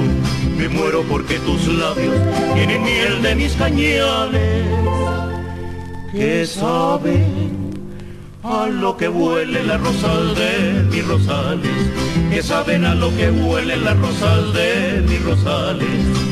me 0.54 0.68
muero 0.68 1.02
porque 1.08 1.38
tus 1.38 1.66
labios 1.66 2.14
tienen 2.52 2.82
miel 2.82 3.22
de 3.22 3.34
mis 3.36 3.54
cañales, 3.54 4.66
que 6.12 6.44
saben 6.44 7.72
a 8.42 8.66
lo 8.66 8.98
que 8.98 9.08
huele 9.08 9.64
la 9.64 9.78
rosal 9.78 10.34
de 10.34 10.82
mis 10.94 11.06
rosales, 11.08 11.90
que 12.30 12.42
saben 12.42 12.84
a 12.84 12.94
lo 12.94 13.08
que 13.16 13.30
huele 13.30 13.78
la 13.78 13.94
rosal 13.94 14.52
de 14.52 15.02
mis 15.08 15.24
rosales 15.24 16.29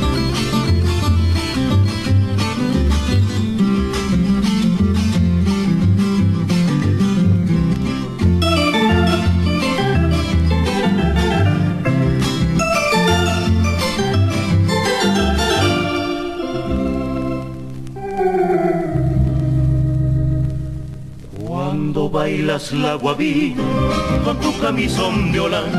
bailas 22.29 22.73
la 22.73 22.95
guabina 22.95 23.63
con 24.23 24.39
tu 24.39 24.53
camisón 24.59 25.33
violán. 25.33 25.73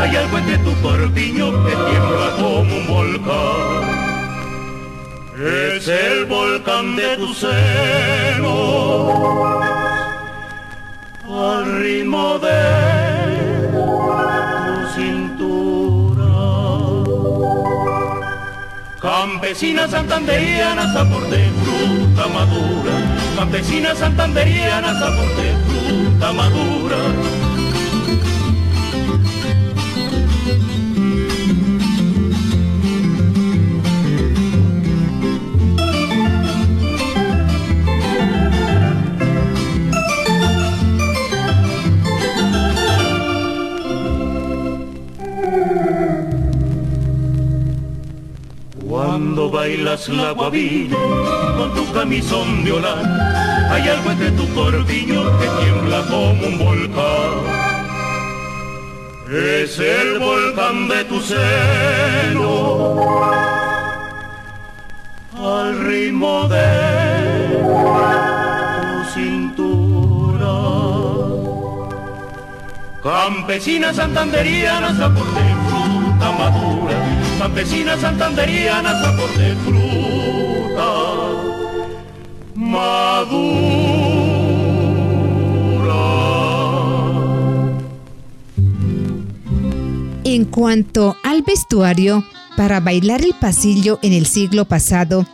Hay 0.00 0.16
algo 0.16 0.38
entre 0.38 0.58
tu 0.58 0.72
corpiño 0.82 1.64
que 1.64 1.74
tiembla 1.88 2.28
como 2.36 2.58
un 2.78 2.86
volcán. 2.88 3.84
Es 5.38 5.86
el 5.86 6.24
volcán 6.24 6.96
de 6.96 7.16
tu 7.18 7.32
seno 7.34 8.56
al 11.44 11.64
ritmo 11.80 12.38
de 12.46 12.62
tu 13.76 13.90
cintura. 14.96 16.32
Campesina 19.00 19.86
santanderiana, 19.86 20.92
sabor 20.92 21.24
de 21.28 21.42
fruta 21.62 22.26
madura 22.38 23.05
campesina 23.36 23.94
santanderiana, 23.94 24.98
sabor 24.98 25.28
de 25.36 25.52
fruta 25.66 26.32
madura. 26.32 27.45
Bailas 49.86 50.08
la 50.08 50.32
guabina 50.32 50.96
con 51.56 51.72
tu 51.74 51.92
camisón 51.92 52.64
violán, 52.64 53.20
hay 53.70 53.88
algo 53.88 54.10
entre 54.10 54.30
tu 54.32 54.52
corpiño 54.52 55.38
que 55.38 55.46
tiembla 55.60 56.02
como 56.10 56.32
un 56.32 56.58
volcán. 56.58 57.32
Es 59.28 59.78
el 59.78 60.18
volcán 60.18 60.88
de 60.88 61.04
tu 61.04 61.20
seno 61.20 62.46
al 65.38 65.78
ritmo 65.86 66.48
de 66.48 67.58
tu 68.82 69.04
cintura. 69.14 70.54
Campesina 73.02 73.92
santanderiana, 73.92 74.96
sabor 74.96 75.26
de 75.34 75.54
fruta 75.68 76.32
madura. 76.38 77.15
Campesina 77.46 77.96
santanderiana, 77.96 78.90
sabor 79.02 79.30
de 79.38 79.54
fruta 79.64 80.92
En 90.24 90.44
cuanto 90.46 91.16
al 91.22 91.42
vestuario, 91.42 92.24
para 92.56 92.80
bailar 92.80 93.22
el 93.22 93.32
pasillo 93.40 94.00
en 94.02 94.12
el 94.12 94.26
siglo 94.26 94.64
pasado, 94.64 95.24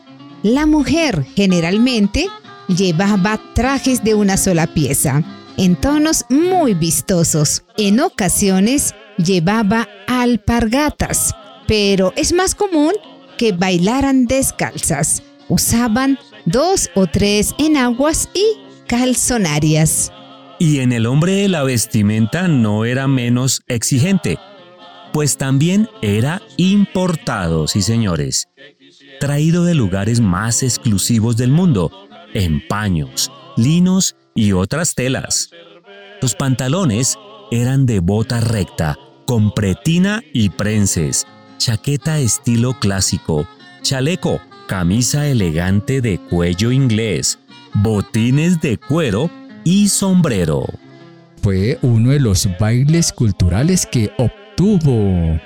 la 0.43 0.67
mujer 0.67 1.25
generalmente 1.35 2.29
llevaba 2.69 3.41
trajes 3.55 4.05
de 4.05 4.15
una 4.15 4.37
sola 4.37 4.67
pieza, 4.67 5.23
en 5.57 5.77
tonos 5.77 6.27
muy 6.29 6.75
vistosos. 6.75 7.65
En 7.79 8.01
ocasiones 8.01 8.95
llevaba 9.17 9.89
alpargatas, 10.07 11.35
pero 11.73 12.13
es 12.17 12.35
más 12.35 12.55
común 12.55 12.93
que 13.39 13.53
bailaran 13.53 14.27
descalzas. 14.27 15.23
Usaban 15.49 16.19
dos 16.45 16.91
o 16.95 17.07
tres 17.07 17.55
enaguas 17.59 18.29
y 18.35 18.45
calzonarias. 18.87 20.13
Y 20.59 20.81
en 20.81 20.93
el 20.93 21.07
hombre 21.07 21.49
la 21.49 21.63
vestimenta 21.63 22.47
no 22.47 22.85
era 22.85 23.09
menos 23.09 23.63
exigente, 23.69 24.39
pues 25.15 25.39
también 25.39 25.89
era 26.03 26.43
importado, 26.59 27.67
sí 27.67 27.81
señores, 27.81 28.49
traído 29.19 29.65
de 29.65 29.73
lugares 29.73 30.21
más 30.21 30.63
exclusivos 30.63 31.39
del 31.39 31.53
mundo, 31.53 31.91
en 32.35 32.61
paños, 32.69 33.33
linos 33.57 34.15
y 34.35 34.53
otras 34.53 34.95
telas. 34.95 35.49
Los 36.21 36.35
pantalones 36.35 37.19
eran 37.51 37.87
de 37.87 38.01
bota 38.01 38.43
recta, 38.43 38.99
con 39.25 39.55
pretina 39.55 40.23
y 40.35 40.51
prenses, 40.51 41.27
chaqueta 41.63 42.19
estilo 42.19 42.75
clásico, 42.81 43.47
chaleco 43.83 44.41
camisa 44.67 45.29
elegante 45.29 46.01
de 46.01 46.19
cuello 46.19 46.73
inglés, 46.73 47.39
botines 47.73 48.61
de 48.61 48.79
cuero 48.79 49.31
y 49.63 49.89
sombrero. 49.89 50.67
Fue 51.41 51.79
uno 51.83 52.11
de 52.11 52.19
los 52.19 52.49
bailes 52.59 53.13
culturales 53.13 53.87
que 53.87 54.11
obtuvo 54.19 55.41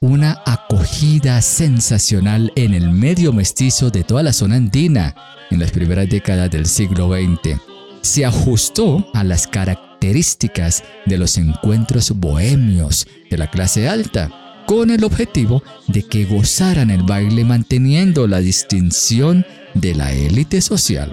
una 0.00 0.42
acogida 0.44 1.40
sensacional 1.40 2.52
en 2.56 2.74
el 2.74 2.90
medio 2.90 3.32
mestizo 3.32 3.90
de 3.90 4.02
toda 4.02 4.24
la 4.24 4.32
zona 4.32 4.56
andina 4.56 5.14
en 5.52 5.60
las 5.60 5.70
primeras 5.70 6.08
décadas 6.08 6.50
del 6.50 6.66
siglo 6.66 7.12
XX. 7.12 7.60
Se 8.00 8.24
ajustó 8.24 9.06
a 9.14 9.22
las 9.22 9.46
características 9.46 10.82
de 11.06 11.16
los 11.16 11.38
encuentros 11.38 12.10
bohemios 12.10 13.06
de 13.30 13.38
la 13.38 13.48
clase 13.48 13.88
alta 13.88 14.39
con 14.70 14.88
el 14.90 15.02
objetivo 15.02 15.64
de 15.88 16.04
que 16.04 16.24
gozaran 16.24 16.90
el 16.92 17.02
baile 17.02 17.44
manteniendo 17.44 18.28
la 18.28 18.38
distinción 18.38 19.44
de 19.74 19.96
la 19.96 20.12
élite 20.12 20.60
social. 20.60 21.10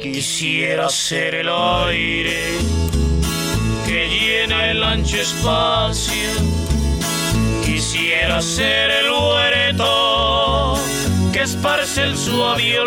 Quisiera 0.00 0.88
ser 0.90 1.34
el 1.34 1.48
aire 1.48 2.38
que 3.84 4.06
llena 4.06 4.70
el 4.70 4.84
ancho 4.84 5.16
espacio. 5.16 6.30
Quisiera 7.64 8.40
ser 8.40 8.90
el 8.90 9.10
huerto 9.10 10.78
que 11.32 11.42
esparce 11.42 12.04
el 12.04 12.16
suave 12.16 12.78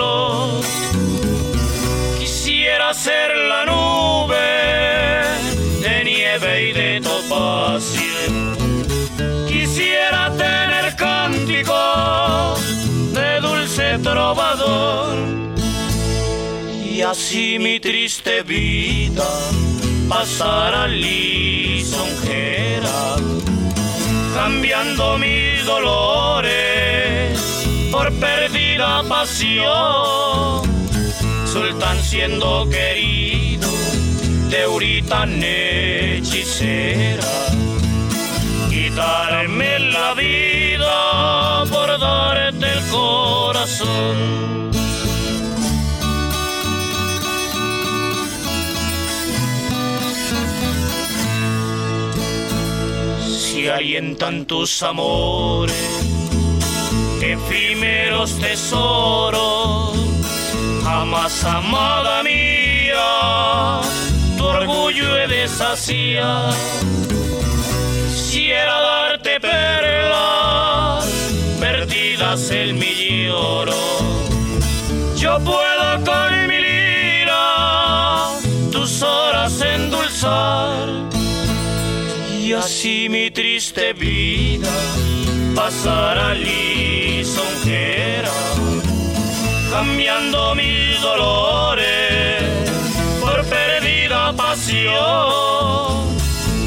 Quisiera 2.66 2.94
ser 2.96 3.30
la 3.38 3.64
nube 3.64 4.48
de 5.82 6.04
nieve 6.04 6.70
y 6.70 6.74
de 6.74 7.00
topacio. 7.00 8.02
Quisiera 9.48 10.32
tener 10.36 10.96
cántico 10.96 12.56
de 13.14 13.40
dulce 13.40 14.00
trovador. 14.00 15.16
Y 16.84 17.04
así 17.04 17.60
mi 17.60 17.80
triste 17.80 18.42
vida 18.42 19.30
pasara 20.10 20.88
lisonjera, 20.88 21.68
cambiando 24.34 25.20
mis 25.20 25.64
dolores 25.66 27.40
por 27.92 28.12
perdida 28.14 29.04
pasión. 29.08 30.75
Sultán 31.56 32.04
siendo 32.04 32.68
querido 32.70 33.70
de 34.50 34.68
Uritan 34.68 35.42
hechicera. 35.42 37.24
Quitarme 38.70 39.80
la 39.80 40.14
vida 40.16 41.64
por 41.72 41.98
darte 41.98 42.66
el 42.66 42.82
corazón. 42.92 44.18
Si 53.30 53.70
alientan 53.70 54.44
tus 54.44 54.84
amores 54.84 55.74
efímeros 57.22 58.38
tesoros, 58.40 60.05
jamás 60.86 61.44
amada 61.44 62.22
mía, 62.24 63.82
tu 64.38 64.44
orgullo 64.46 65.18
he 65.18 65.28
de 65.28 65.48
saciar. 65.48 66.54
Quisiera 68.10 68.76
darte 68.82 69.40
perlas, 69.40 71.06
vertidas 71.60 72.52
en 72.52 72.78
mi 72.78 72.94
lloro. 73.26 73.74
Yo 75.18 75.40
puedo 75.40 75.88
con 76.10 76.32
mi 76.50 76.60
lira 76.68 77.46
tus 78.72 79.02
horas 79.02 79.60
endulzar 79.62 80.88
y 82.40 82.54
así 82.54 83.10
mi 83.10 83.32
triste 83.32 83.94
vida 83.94 84.70
pasará 85.56 86.36
lisonjera, 86.36 87.26
cambiando 89.76 90.56
mis 90.56 91.02
dolores 91.02 92.44
por 93.20 93.44
perdida 93.46 94.32
pasión. 94.34 94.96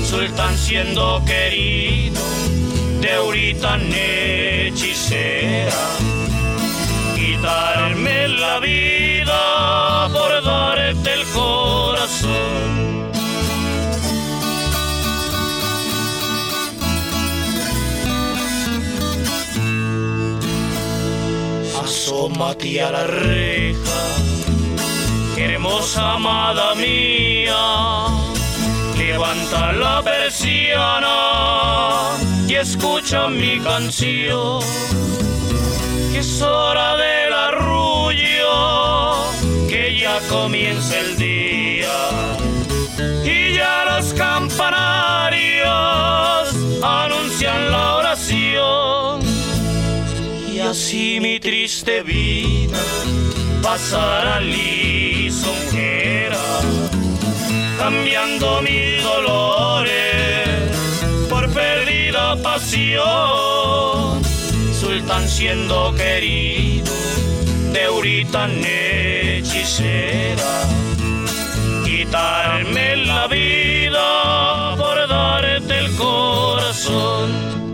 Sultán 0.05 0.55
siendo 0.59 1.23
querido 1.25 2.21
de 3.01 3.12
ahorita 3.14 3.79
hechicera, 4.66 5.73
quitarme 7.16 8.29
la 8.29 8.59
vida 8.61 8.97
asómate 22.28 22.82
a 22.82 22.90
la 22.90 23.04
reja, 23.04 24.00
hermosa 25.36 26.12
amada 26.14 26.74
mía, 26.74 28.06
levanta 28.96 29.72
la 29.72 30.02
persiana 30.02 31.16
y 32.46 32.54
escucha 32.54 33.28
mi 33.28 33.58
canción, 33.60 34.60
que 36.12 36.18
es 36.18 36.42
hora 36.42 36.96
del 36.96 37.32
arrullo, 37.32 39.16
que 39.68 39.98
ya 39.98 40.20
comienza 40.28 40.98
el 40.98 41.16
día, 41.16 42.10
y 43.24 43.54
ya 43.54 43.84
los 43.86 44.12
campanarios 44.14 45.68
anuncian 46.82 47.38
así 50.68 51.18
mi 51.20 51.40
triste 51.40 52.02
vida 52.02 52.78
pasará 53.62 54.40
lisonjera, 54.40 55.40
cambiando 57.78 58.61
mis 58.62 59.02
dolores 59.02 60.48
por 61.31 61.48
perdida 61.52 62.37
pasión. 62.42 64.22
Sultán 64.78 65.28
siendo 65.28 65.94
querido 65.94 66.92
de 67.72 67.88
Uritan 67.88 68.52
hechicera, 68.64 70.52
quitarme 71.85 72.96
la 72.96 73.26
vida 73.26 74.76
por 74.76 75.09
darte 75.09 75.78
el 75.78 75.96
corazón. 75.96 77.67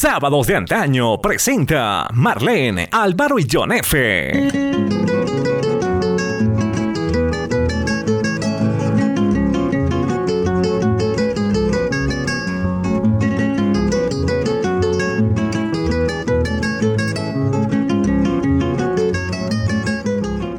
Sábados 0.00 0.46
de 0.46 0.54
antaño 0.54 1.20
presenta 1.20 2.06
Marlene, 2.12 2.88
Álvaro 2.92 3.36
y 3.36 3.48
John 3.50 3.72
F. 3.72 4.48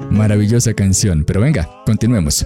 Maravillosa 0.10 0.74
canción, 0.74 1.24
pero 1.24 1.40
venga, 1.40 1.70
continuemos. 1.86 2.46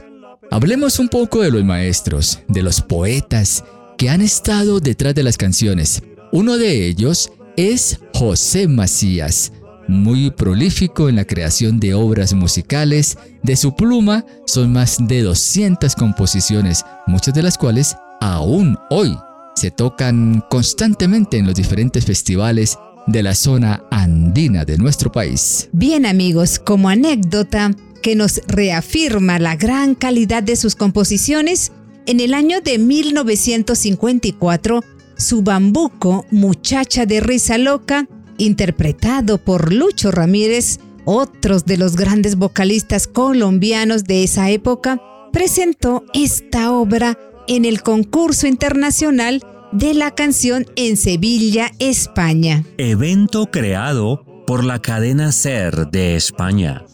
Hablemos 0.51 0.99
un 0.99 1.10
poco 1.10 1.41
de 1.41 1.49
los 1.49 1.63
maestros, 1.63 2.39
de 2.47 2.62
los 2.62 2.82
poetas 2.82 3.63
que 3.97 4.12
han 4.12 4.21
estado 4.21 4.79
detrás 4.79 5.15
de 5.15 5.23
las 5.23 5.38
canciones. 5.38 6.03
Uno 6.34 6.58
de 6.58 6.88
ellos 6.88 7.32
es 7.58 8.00
José 8.15 8.67
Macías, 8.67 9.52
muy 9.88 10.32
prolífico 10.32 11.08
en 11.08 11.17
la 11.17 11.26
creación 11.26 11.80
de 11.80 11.93
obras 11.93 12.34
musicales. 12.34 13.19
De 13.43 13.56
su 13.56 13.76
pluma 13.76 14.26
son 14.48 14.74
más 14.74 14.98
de 15.00 15.22
200 15.22 15.93
composiciones, 15.93 16.84
muchas 17.06 17.36
de 17.36 17.43
las 17.43 17.56
cuales 17.56 17.96
aún 18.19 18.76
hoy 18.89 19.15
se 19.56 19.69
tocan 19.69 20.43
constantemente 20.50 21.38
en 21.38 21.46
los 21.46 21.54
diferentes 21.54 22.04
festivales 22.04 22.80
de 23.06 23.22
la 23.22 23.36
zona 23.36 23.84
andina 23.91 24.65
de 24.65 24.80
nuestro 24.80 25.12
país. 25.12 25.69
Bien 25.72 26.08
amigos, 26.08 26.58
como 26.58 26.89
anécdota 26.89 27.76
que 28.02 28.15
nos 28.15 28.41
reafirma 28.48 29.38
la 29.38 29.56
gran 29.56 29.93
calidad 29.93 30.41
de 30.41 30.56
sus 30.56 30.76
composiciones, 30.76 31.72
en 32.08 32.19
el 32.19 32.34
año 32.34 32.60
de 32.60 32.80
1954, 32.80 34.84
su 35.17 35.41
bambuco, 35.41 36.26
Muchacha 36.32 37.06
de 37.06 37.19
Risa 37.19 37.58
Loca, 37.58 38.08
interpretado 38.38 39.38
por 39.38 39.73
Lucho 39.73 40.12
Ramírez, 40.12 40.80
otros 41.06 41.65
de 41.65 41.78
los 41.78 41.95
grandes 41.95 42.38
vocalistas 42.38 43.08
colombianos 43.08 44.04
de 44.06 44.23
esa 44.23 44.49
época, 44.49 45.02
presentó 45.32 46.06
esta 46.13 46.71
obra 46.71 47.17
en 47.47 47.65
el 47.65 47.82
concurso 47.82 48.47
internacional 48.47 49.41
de 49.71 49.93
la 49.93 50.12
canción 50.12 50.65
en 50.76 50.97
Sevilla, 50.97 51.71
España. 51.80 52.63
Evento 52.78 53.47
creado 53.47 54.23
por 54.45 54.63
la 54.63 54.80
cadena 54.80 55.32
SER 55.32 55.89
de 55.89 56.15
España, 56.15 56.86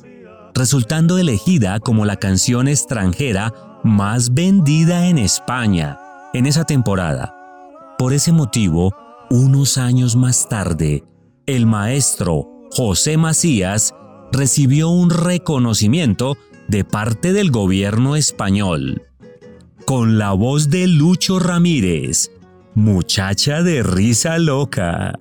resultando 0.54 1.18
elegida 1.18 1.80
como 1.80 2.06
la 2.06 2.16
canción 2.16 2.68
extranjera 2.68 3.54
más 3.84 4.34
vendida 4.34 5.08
en 5.08 5.18
España 5.18 6.00
en 6.34 6.46
esa 6.46 6.64
temporada. 6.64 7.39
Por 8.00 8.14
ese 8.14 8.32
motivo, 8.32 8.96
unos 9.30 9.78
años 9.78 10.16
más 10.16 10.48
tarde, 10.48 11.04
el 11.46 11.66
maestro 11.66 12.48
José 12.72 13.18
Macías 13.18 13.94
recibió 14.32 14.88
un 14.88 15.10
reconocimiento 15.10 16.38
de 16.70 16.86
parte 16.86 17.34
del 17.34 17.52
gobierno 17.52 18.16
español. 18.16 19.02
Con 19.84 20.18
la 20.18 20.32
voz 20.32 20.70
de 20.70 20.88
Lucho 20.88 21.40
Ramírez, 21.40 22.32
muchacha 22.74 23.64
de 23.64 23.84
risa 23.84 24.38
loca. 24.38 25.16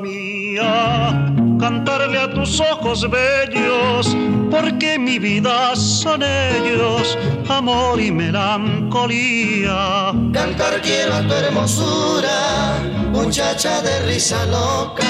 Mía, 0.00 1.32
cantarle 1.58 2.18
a 2.18 2.32
tus 2.32 2.60
ojos 2.60 3.08
bellos, 3.10 4.16
porque 4.50 4.98
mi 4.98 5.18
vida 5.18 5.74
son 5.76 6.22
ellos, 6.22 7.18
amor 7.48 8.00
y 8.00 8.10
melancolía. 8.10 10.12
Cantar 10.32 10.80
quiero 10.82 11.14
a 11.14 11.22
tu 11.22 11.34
hermosura, 11.34 12.78
muchacha 13.12 13.80
de 13.82 14.06
risa 14.06 14.44
loca. 14.46 15.04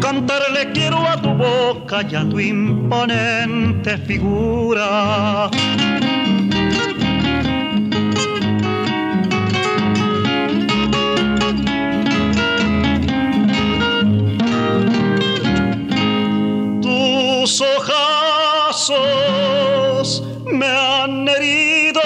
Cantarle 0.00 0.72
quiero 0.72 1.06
a 1.06 1.20
tu 1.20 1.30
boca 1.30 2.02
y 2.08 2.14
a 2.14 2.28
tu 2.28 2.40
imponente 2.40 3.98
figura. 3.98 5.50
me 20.52 20.66
han 20.66 21.26
herido, 21.28 22.02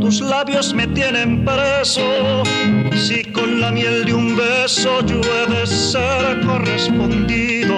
tus 0.00 0.20
labios 0.20 0.74
me 0.74 0.86
tienen 0.88 1.44
preso. 1.44 2.42
Si 2.94 3.24
con 3.32 3.60
la 3.60 3.70
miel 3.70 4.04
de 4.04 4.12
un 4.12 4.36
beso 4.36 5.00
yo 5.06 5.20
he 5.20 5.66
ser 5.66 6.40
correspondido, 6.44 7.74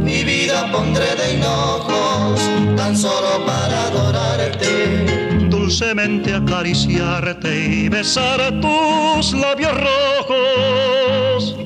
mi 0.00 0.22
vida 0.24 0.70
pondré 0.70 1.16
de 1.16 1.34
hinojos 1.34 2.40
tan 2.76 2.96
solo 2.96 3.44
para 3.46 3.86
adorarte. 3.86 5.48
Dulcemente 5.48 6.34
acariciarte 6.34 7.58
y 7.58 7.88
besar 7.88 8.60
tus 8.60 9.32
labios 9.32 9.72
rojos. 9.72 11.56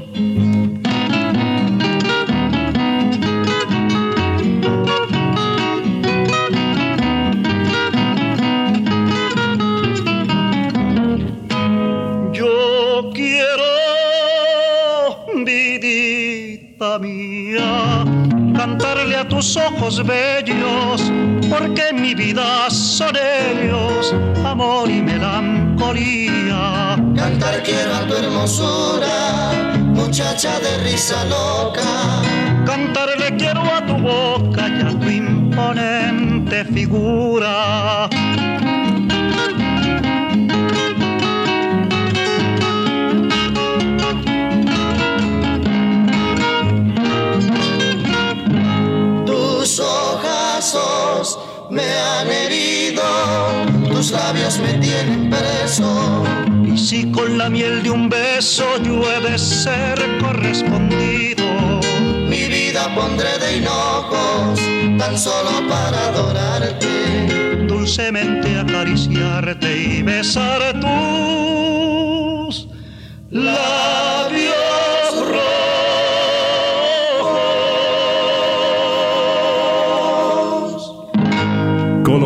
Tus 19.54 19.62
ojos 19.62 20.04
bellos, 20.04 21.12
porque 21.48 21.92
mi 21.92 22.14
vida 22.14 22.68
son 22.70 23.14
ellos, 23.16 24.14
amor 24.44 24.90
y 24.90 25.00
melancolía. 25.00 26.96
Cantar 27.14 27.62
quiero 27.62 27.94
a 27.94 28.06
tu 28.06 28.14
hermosura, 28.14 29.52
muchacha 29.76 30.58
de 30.58 30.90
risa 30.90 31.24
loca. 31.26 31.82
Cantarle 32.66 33.36
quiero 33.36 33.60
a 33.60 33.84
tu 33.86 33.96
boca 33.96 34.68
y 34.68 34.80
a 34.80 34.98
tu 34.98 35.08
imponente 35.08 36.64
figura. 36.64 38.08
Labios 54.26 54.58
me 54.58 54.72
tienen 54.74 55.28
preso. 55.28 56.24
Y 56.64 56.78
si 56.78 57.10
con 57.10 57.36
la 57.36 57.50
miel 57.50 57.82
de 57.82 57.90
un 57.90 58.08
beso 58.08 58.64
yo 58.82 59.02
he 59.12 59.20
de 59.20 59.38
ser 59.38 59.96
correspondido, 60.18 61.44
mi 62.32 62.44
vida 62.56 62.82
pondré 62.94 63.38
de 63.38 63.58
hinojos, 63.58 64.58
tan 64.98 65.18
solo 65.18 65.68
para 65.68 66.08
adorarte, 66.08 67.66
dulcemente 67.68 68.58
acariciarte 68.58 69.70
y 69.76 70.02
besar 70.02 70.60
tus 70.80 72.66
labios. 73.30 74.83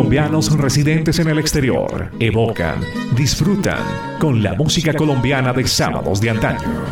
Colombianos 0.09 0.57
residentes 0.57 1.19
en 1.19 1.29
el 1.29 1.39
exterior 1.39 2.11
evocan, 2.19 2.81
disfrutan 3.15 4.17
con 4.19 4.43
la 4.43 4.55
música 4.55 4.95
colombiana 4.95 5.53
de 5.53 5.67
sábados 5.69 6.23
de 6.23 6.31
antaño. 6.31 6.83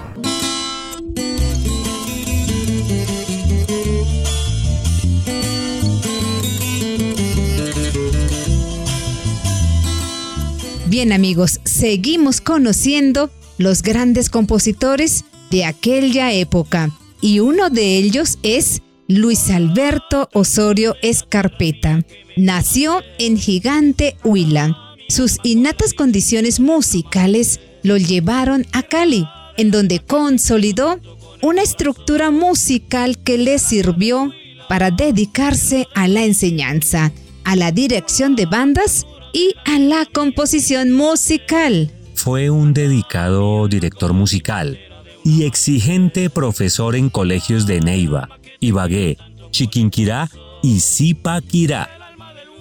Bien 10.87 11.11
amigos, 11.15 11.61
seguimos 11.65 12.43
conociendo 12.43 13.31
los 13.57 13.83
grandes 13.83 14.29
compositores 14.29 15.25
de 15.51 15.65
aquella 15.65 16.35
época 16.35 16.91
y 17.23 17.41
uno 17.41 17.71
de 17.71 17.97
ellos 17.97 18.39
es 18.43 18.83
Luis 19.09 19.51
Alberto 19.51 20.29
Osorio 20.33 20.97
Escarpeta. 21.01 22.01
Nació 22.37 23.03
en 23.19 23.39
Gigante 23.39 24.17
Huila. 24.25 24.77
Sus 25.09 25.39
innatas 25.45 25.95
condiciones 25.95 26.59
musicales 26.59 27.61
lo 27.85 27.97
llevaron 27.99 28.67
a 28.73 28.83
Cali, 28.83 29.29
en 29.57 29.71
donde 29.71 30.01
consolidó 30.01 30.99
una 31.41 31.63
estructura 31.63 32.33
musical 32.33 33.17
que 33.19 33.39
le 33.39 33.61
sirvió 33.61 34.33
para 34.69 34.91
dedicarse 34.91 35.87
a 35.95 36.09
la 36.09 36.25
enseñanza, 36.25 37.13
a 37.45 37.55
la 37.55 37.71
dirección 37.71 38.35
de 38.35 38.47
bandas 38.47 39.07
y 39.33 39.55
a 39.67 39.79
la 39.79 40.05
composición 40.07 40.91
musical. 40.91 41.93
Fue 42.15 42.51
un 42.51 42.75
dedicado 42.75 43.69
director 43.69 44.13
musical 44.13 44.81
y 45.25 45.45
exigente 45.45 46.29
profesor 46.29 46.97
en 46.97 47.09
colegios 47.09 47.67
de 47.67 47.81
Neiva, 47.81 48.29
Ibagué, 48.67 49.17
Chiquinquirá 49.51 50.31
y 50.63 50.81
Zipaquirá. 50.81 51.89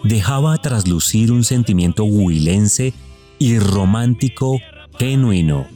Dejaba 0.03 0.57
traslucir 0.57 1.31
un 1.31 1.43
sentimiento 1.43 2.03
huilense 2.03 2.93
y 3.39 3.57
romántico 3.59 4.59
genuino. 4.99 5.67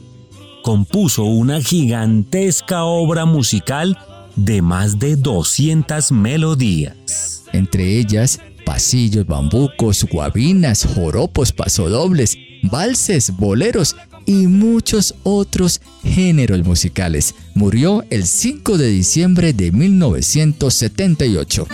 Compuso 0.62 1.24
una 1.24 1.60
gigantesca 1.60 2.84
obra 2.84 3.24
musical 3.24 3.98
de 4.36 4.62
más 4.62 4.98
de 4.98 5.16
200 5.16 6.12
melodías. 6.12 7.44
Entre 7.52 7.98
ellas, 7.98 8.40
pasillos, 8.64 9.26
bambucos, 9.26 10.04
guabinas, 10.04 10.86
joropos, 10.94 11.52
pasodobles, 11.52 12.38
valses, 12.62 13.36
boleros 13.36 13.96
y 14.30 14.46
muchos 14.46 15.16
otros 15.24 15.80
géneros 16.04 16.64
musicales. 16.64 17.34
Murió 17.54 18.04
el 18.10 18.26
5 18.26 18.78
de 18.78 18.86
diciembre 18.86 19.52
de 19.52 19.72
1978. 19.72 21.66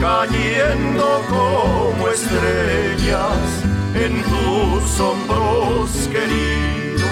Cayendo 0.00 1.06
como 1.28 2.08
estrellas 2.08 3.64
en 3.94 4.22
tus 4.22 5.00
hombros 5.00 5.90
queridos. 6.12 7.02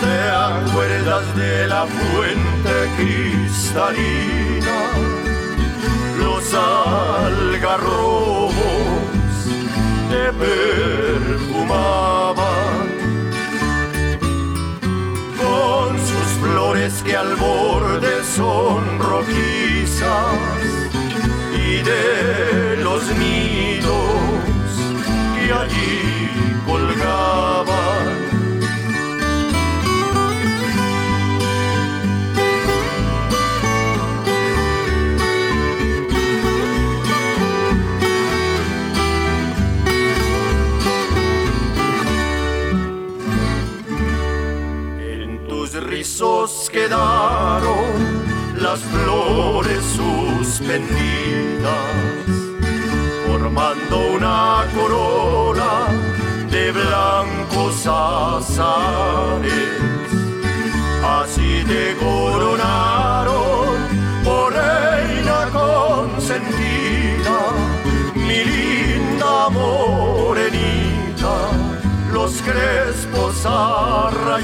¿Te 0.00 0.18
acuerdas 0.30 1.36
de 1.36 1.66
la 1.68 1.86
fuente 1.86 2.74
cristalina? 2.96 4.78
Los 6.18 6.44
algarrobos 6.54 8.02
te 10.10 10.24
perfumaban 10.44 12.31
flores 16.52 17.02
que 17.02 17.16
al 17.16 17.34
borde 17.36 18.22
son 18.24 18.98
rojizas 18.98 20.38
y 21.54 21.76
de 21.90 22.76
los 22.82 23.02
nidos 23.16 24.12
que 25.34 25.52
allí 25.52 26.28
colgaban 26.66 27.41
quedaron 46.82 47.92
las 48.60 48.80
flores 48.80 49.84
suspendidas, 49.84 50.90
formando 53.26 53.96
una 54.16 54.64
corona 54.74 55.70
de 56.50 56.72
blancos 56.72 57.86
azares. 57.86 59.52
y 61.36 61.64
te 61.64 61.96
coronaron 61.96 63.66
por 64.24 64.52
reina 64.52 65.48
consentida, 65.52 67.36
mi 68.14 68.44
linda 68.44 69.48
morenita, 69.50 71.34
los 72.12 72.32
crespos 72.42 73.46
arrayanes. 73.46 74.42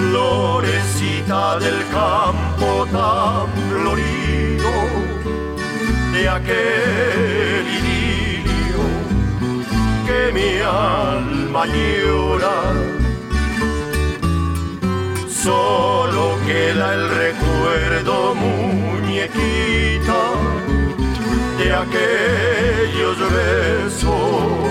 Florecita 0.00 1.58
del 1.58 1.86
campo 1.92 2.86
tan 2.90 3.48
florido 3.68 4.72
de 6.12 6.22
aquel 6.26 7.64
idilio 7.78 8.82
que 10.06 10.32
mi 10.32 10.52
alma 10.60 11.66
llora. 11.66 12.58
Solo 15.28 16.38
queda 16.46 16.94
el 16.94 17.04
recuerdo, 17.24 18.34
muñequita, 18.34 20.22
de 21.58 21.66
aquellos 21.84 23.18
besos. 23.36 24.70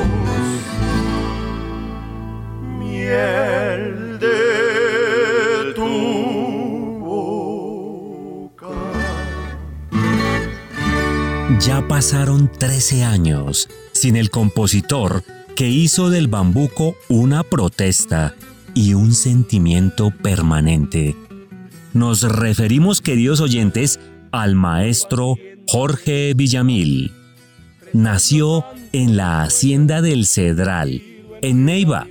Miel 2.80 4.18
de 4.20 4.69
Ya 11.58 11.88
pasaron 11.88 12.52
13 12.52 13.04
años 13.04 13.70
sin 13.92 14.16
el 14.16 14.30
compositor 14.30 15.24
que 15.56 15.68
hizo 15.68 16.12
del 16.12 16.28
bambuco 16.28 16.96
una 17.10 17.44
protesta 17.44 18.36
y 18.76 18.94
un 18.94 19.14
sentimiento 19.14 20.12
permanente. 20.12 21.16
Nos 21.94 22.22
referimos, 22.22 23.02
queridos 23.02 23.42
oyentes, 23.42 24.00
al 24.32 24.54
maestro 24.54 25.38
Jorge 25.68 26.34
Villamil. 26.36 27.12
Nació 27.94 28.64
en 28.94 29.18
la 29.18 29.42
hacienda 29.42 30.04
del 30.04 30.28
Cedral, 30.28 31.02
en 31.42 31.66
Neiva. 31.66 32.08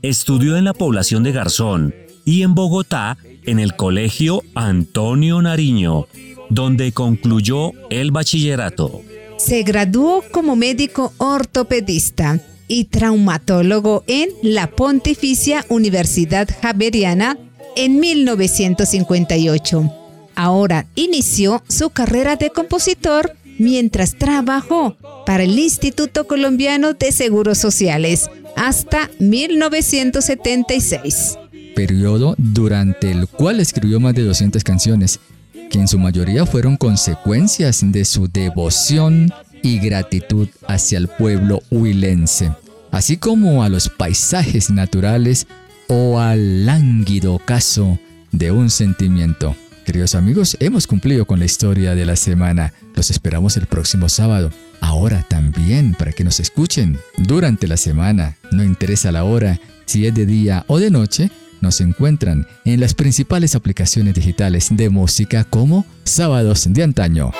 Estudió 0.00 0.56
en 0.56 0.64
la 0.64 0.74
población 0.74 1.24
de 1.24 1.32
Garzón 1.32 1.94
y 2.24 2.42
en 2.42 2.54
Bogotá 2.54 3.18
en 3.44 3.58
el 3.58 3.74
colegio 3.74 4.42
Antonio 4.54 5.42
Nariño, 5.42 6.06
donde 6.50 6.92
concluyó 6.92 7.72
el 7.88 8.10
bachillerato. 8.10 9.00
Se 9.38 9.62
graduó 9.62 10.22
como 10.30 10.56
médico 10.56 11.14
ortopedista 11.16 12.38
y 12.68 12.84
traumatólogo 12.84 14.04
en 14.06 14.28
la 14.42 14.66
Pontificia 14.68 15.64
Universidad 15.68 16.46
Javeriana 16.60 17.38
en 17.76 17.98
1958. 17.98 19.90
Ahora 20.34 20.86
inició 20.94 21.62
su 21.68 21.90
carrera 21.90 22.36
de 22.36 22.50
compositor 22.50 23.36
mientras 23.58 24.16
trabajó 24.16 24.96
para 25.26 25.42
el 25.42 25.58
Instituto 25.58 26.26
Colombiano 26.26 26.94
de 26.94 27.12
Seguros 27.12 27.58
Sociales 27.58 28.30
hasta 28.56 29.10
1976. 29.18 31.36
periodo 31.74 32.34
durante 32.38 33.10
el 33.10 33.26
cual 33.26 33.60
escribió 33.60 34.00
más 34.00 34.14
de 34.14 34.24
200 34.24 34.64
canciones, 34.64 35.20
que 35.70 35.78
en 35.78 35.88
su 35.88 35.98
mayoría 35.98 36.44
fueron 36.44 36.76
consecuencias 36.76 37.80
de 37.82 38.04
su 38.04 38.28
devoción 38.28 39.32
y 39.62 39.78
gratitud 39.78 40.48
hacia 40.66 40.98
el 40.98 41.08
pueblo 41.08 41.62
huilense, 41.70 42.52
así 42.90 43.16
como 43.16 43.62
a 43.62 43.68
los 43.68 43.88
paisajes 43.88 44.68
naturales 44.70 45.46
o 45.88 46.20
al 46.20 46.66
lánguido 46.66 47.38
caso 47.38 47.98
de 48.32 48.50
un 48.50 48.68
sentimiento. 48.68 49.56
Queridos 49.86 50.14
amigos, 50.14 50.56
hemos 50.60 50.86
cumplido 50.86 51.24
con 51.24 51.38
la 51.38 51.46
historia 51.46 51.94
de 51.94 52.04
la 52.04 52.16
semana. 52.16 52.72
Los 52.94 53.10
esperamos 53.10 53.56
el 53.56 53.66
próximo 53.66 54.08
sábado. 54.08 54.50
Ahora 54.80 55.24
también 55.28 55.94
para 55.94 56.12
que 56.12 56.24
nos 56.24 56.38
escuchen 56.40 56.98
durante 57.16 57.66
la 57.66 57.76
semana. 57.76 58.36
No 58.52 58.62
interesa 58.62 59.10
la 59.10 59.24
hora, 59.24 59.58
si 59.86 60.06
es 60.06 60.14
de 60.14 60.26
día 60.26 60.64
o 60.68 60.78
de 60.78 60.90
noche, 60.90 61.30
nos 61.60 61.80
encuentran 61.80 62.46
en 62.64 62.80
las 62.80 62.94
principales 62.94 63.54
aplicaciones 63.54 64.14
digitales 64.14 64.68
de 64.70 64.90
música 64.90 65.44
como 65.44 65.86
Sábados 66.04 66.66
de 66.72 66.82
Antaño. 66.82 67.32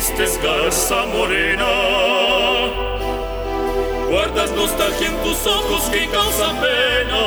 Tristes, 0.00 0.40
garza 0.42 1.04
morena. 1.06 1.66
Guardas 4.08 4.50
nostalgia 4.52 5.08
en 5.08 5.16
tus 5.22 5.46
ojos 5.46 5.82
que 5.90 6.08
causan 6.08 6.56
pena. 6.56 7.24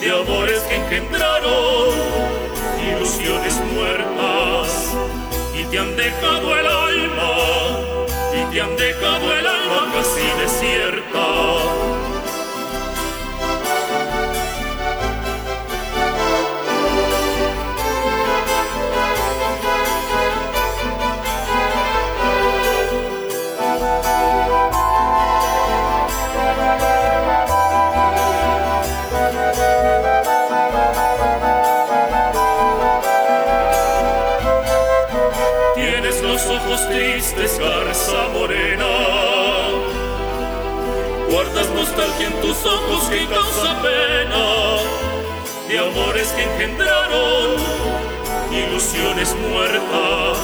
De 0.00 0.10
amores 0.10 0.60
que 0.62 0.76
engendraron 0.76 1.90
ilusiones 2.88 3.60
muertas. 3.74 4.92
Y 5.58 5.64
te 5.64 5.78
han 5.78 5.96
dejado 5.96 6.56
el 6.56 6.66
alma, 6.66 7.36
y 8.32 8.52
te 8.52 8.60
han 8.60 8.76
dejado 8.76 9.32
el 9.34 9.39
amores 45.90 46.28
que 46.28 46.42
engendraron 46.42 47.56
ilusiones 48.52 49.34
muertas. 49.50 50.38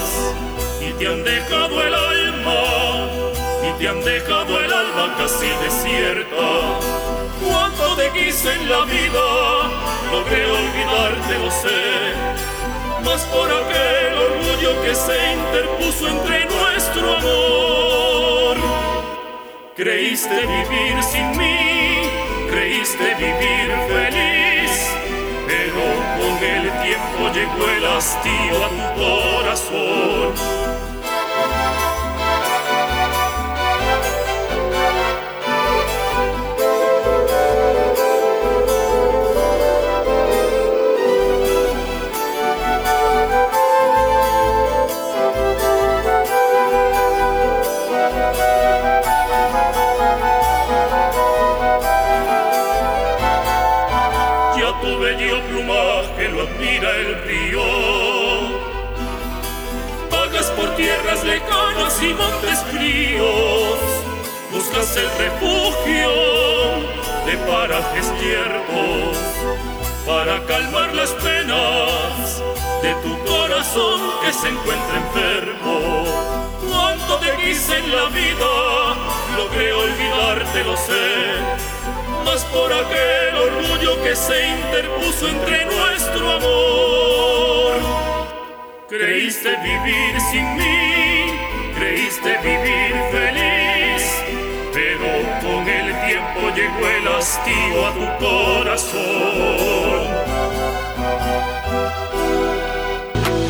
Y 0.81 0.93
te 0.99 1.07
han 1.07 1.25
dejado 1.25 1.83
el 1.83 1.95
alma, 1.95 3.09
y 3.69 3.79
te 3.79 3.89
han 3.89 4.03
dejado 4.03 4.61
el 4.61 4.73
alma 4.73 5.15
casi 5.19 5.49
desierta. 5.65 6.49
Cuánto 7.45 7.97
te 7.97 8.11
quise 8.11 8.53
en 8.53 8.69
la 8.69 8.85
vida, 8.85 9.27
logré 10.13 10.47
olvidarte, 10.47 11.39
lo 11.39 11.51
sé 11.51 12.47
más 13.05 13.23
por 13.27 13.49
aquel 13.49 14.15
orgullo 14.19 14.83
que 14.83 14.95
se 14.95 15.35
interpuso 15.35 16.09
entre 16.09 16.45
nuestro 16.47 17.17
amor. 17.17 18.57
Creíste 19.77 20.41
vivir 20.41 21.03
sin 21.03 21.37
mí, 21.39 22.01
creíste 22.51 23.15
vivir 23.15 23.69
feliz, 23.89 24.46
con 26.27 26.43
el 26.43 26.71
tiempo 26.83 27.33
llegó 27.33 27.71
el 27.71 27.87
hastío 27.87 28.65
a 28.65 28.69
tu 28.69 29.01
corazón. 29.01 30.66
El 56.97 57.23
río. 57.25 57.63
Vagas 60.11 60.47
por 60.57 60.75
tierras 60.77 61.25
lejanas 61.25 62.03
y 62.03 62.15
montes 62.15 62.59
fríos. 62.73 63.79
Buscas 64.53 64.97
el 64.97 65.09
refugio 65.19 66.11
de 67.27 67.37
parajes 67.49 68.13
yermos 68.21 69.17
para 70.07 70.45
calmar 70.47 70.95
las 70.95 71.11
penas 71.11 72.43
de 72.83 72.95
tu 73.03 73.19
corazón 73.25 74.01
que 74.23 74.33
se 74.33 74.49
encuentra 74.49 74.97
enfermo. 74.97 76.05
Cuánto 76.71 77.17
te 77.19 77.37
quise 77.37 77.79
en 77.79 77.91
la 77.95 78.05
vida, 78.09 78.53
logré 79.37 79.73
olvidarte, 79.73 80.65
lo 80.65 80.77
sé. 80.77 81.76
Más 82.27 82.45
por 82.47 82.73
aquel 82.73 83.37
orgullo 83.37 84.03
que 84.03 84.17
se 84.17 84.49
interpuso 84.49 85.29
entre 85.29 85.65
nuestro 85.65 86.33
amor. 86.33 87.75
Creíste 88.89 89.51
vivir 89.63 90.21
sin 90.33 90.57
mí, 90.57 91.31
creíste 91.79 92.37
vivir 92.39 92.95
feliz, 93.13 94.03
pero 94.75 95.09
con 95.41 95.69
el 95.69 95.95
tiempo 96.05 96.41
llegó 96.57 96.89
el 96.89 97.09
hastío 97.09 97.87
a 97.87 97.93
tu 97.95 98.07
corazón. 98.25 99.67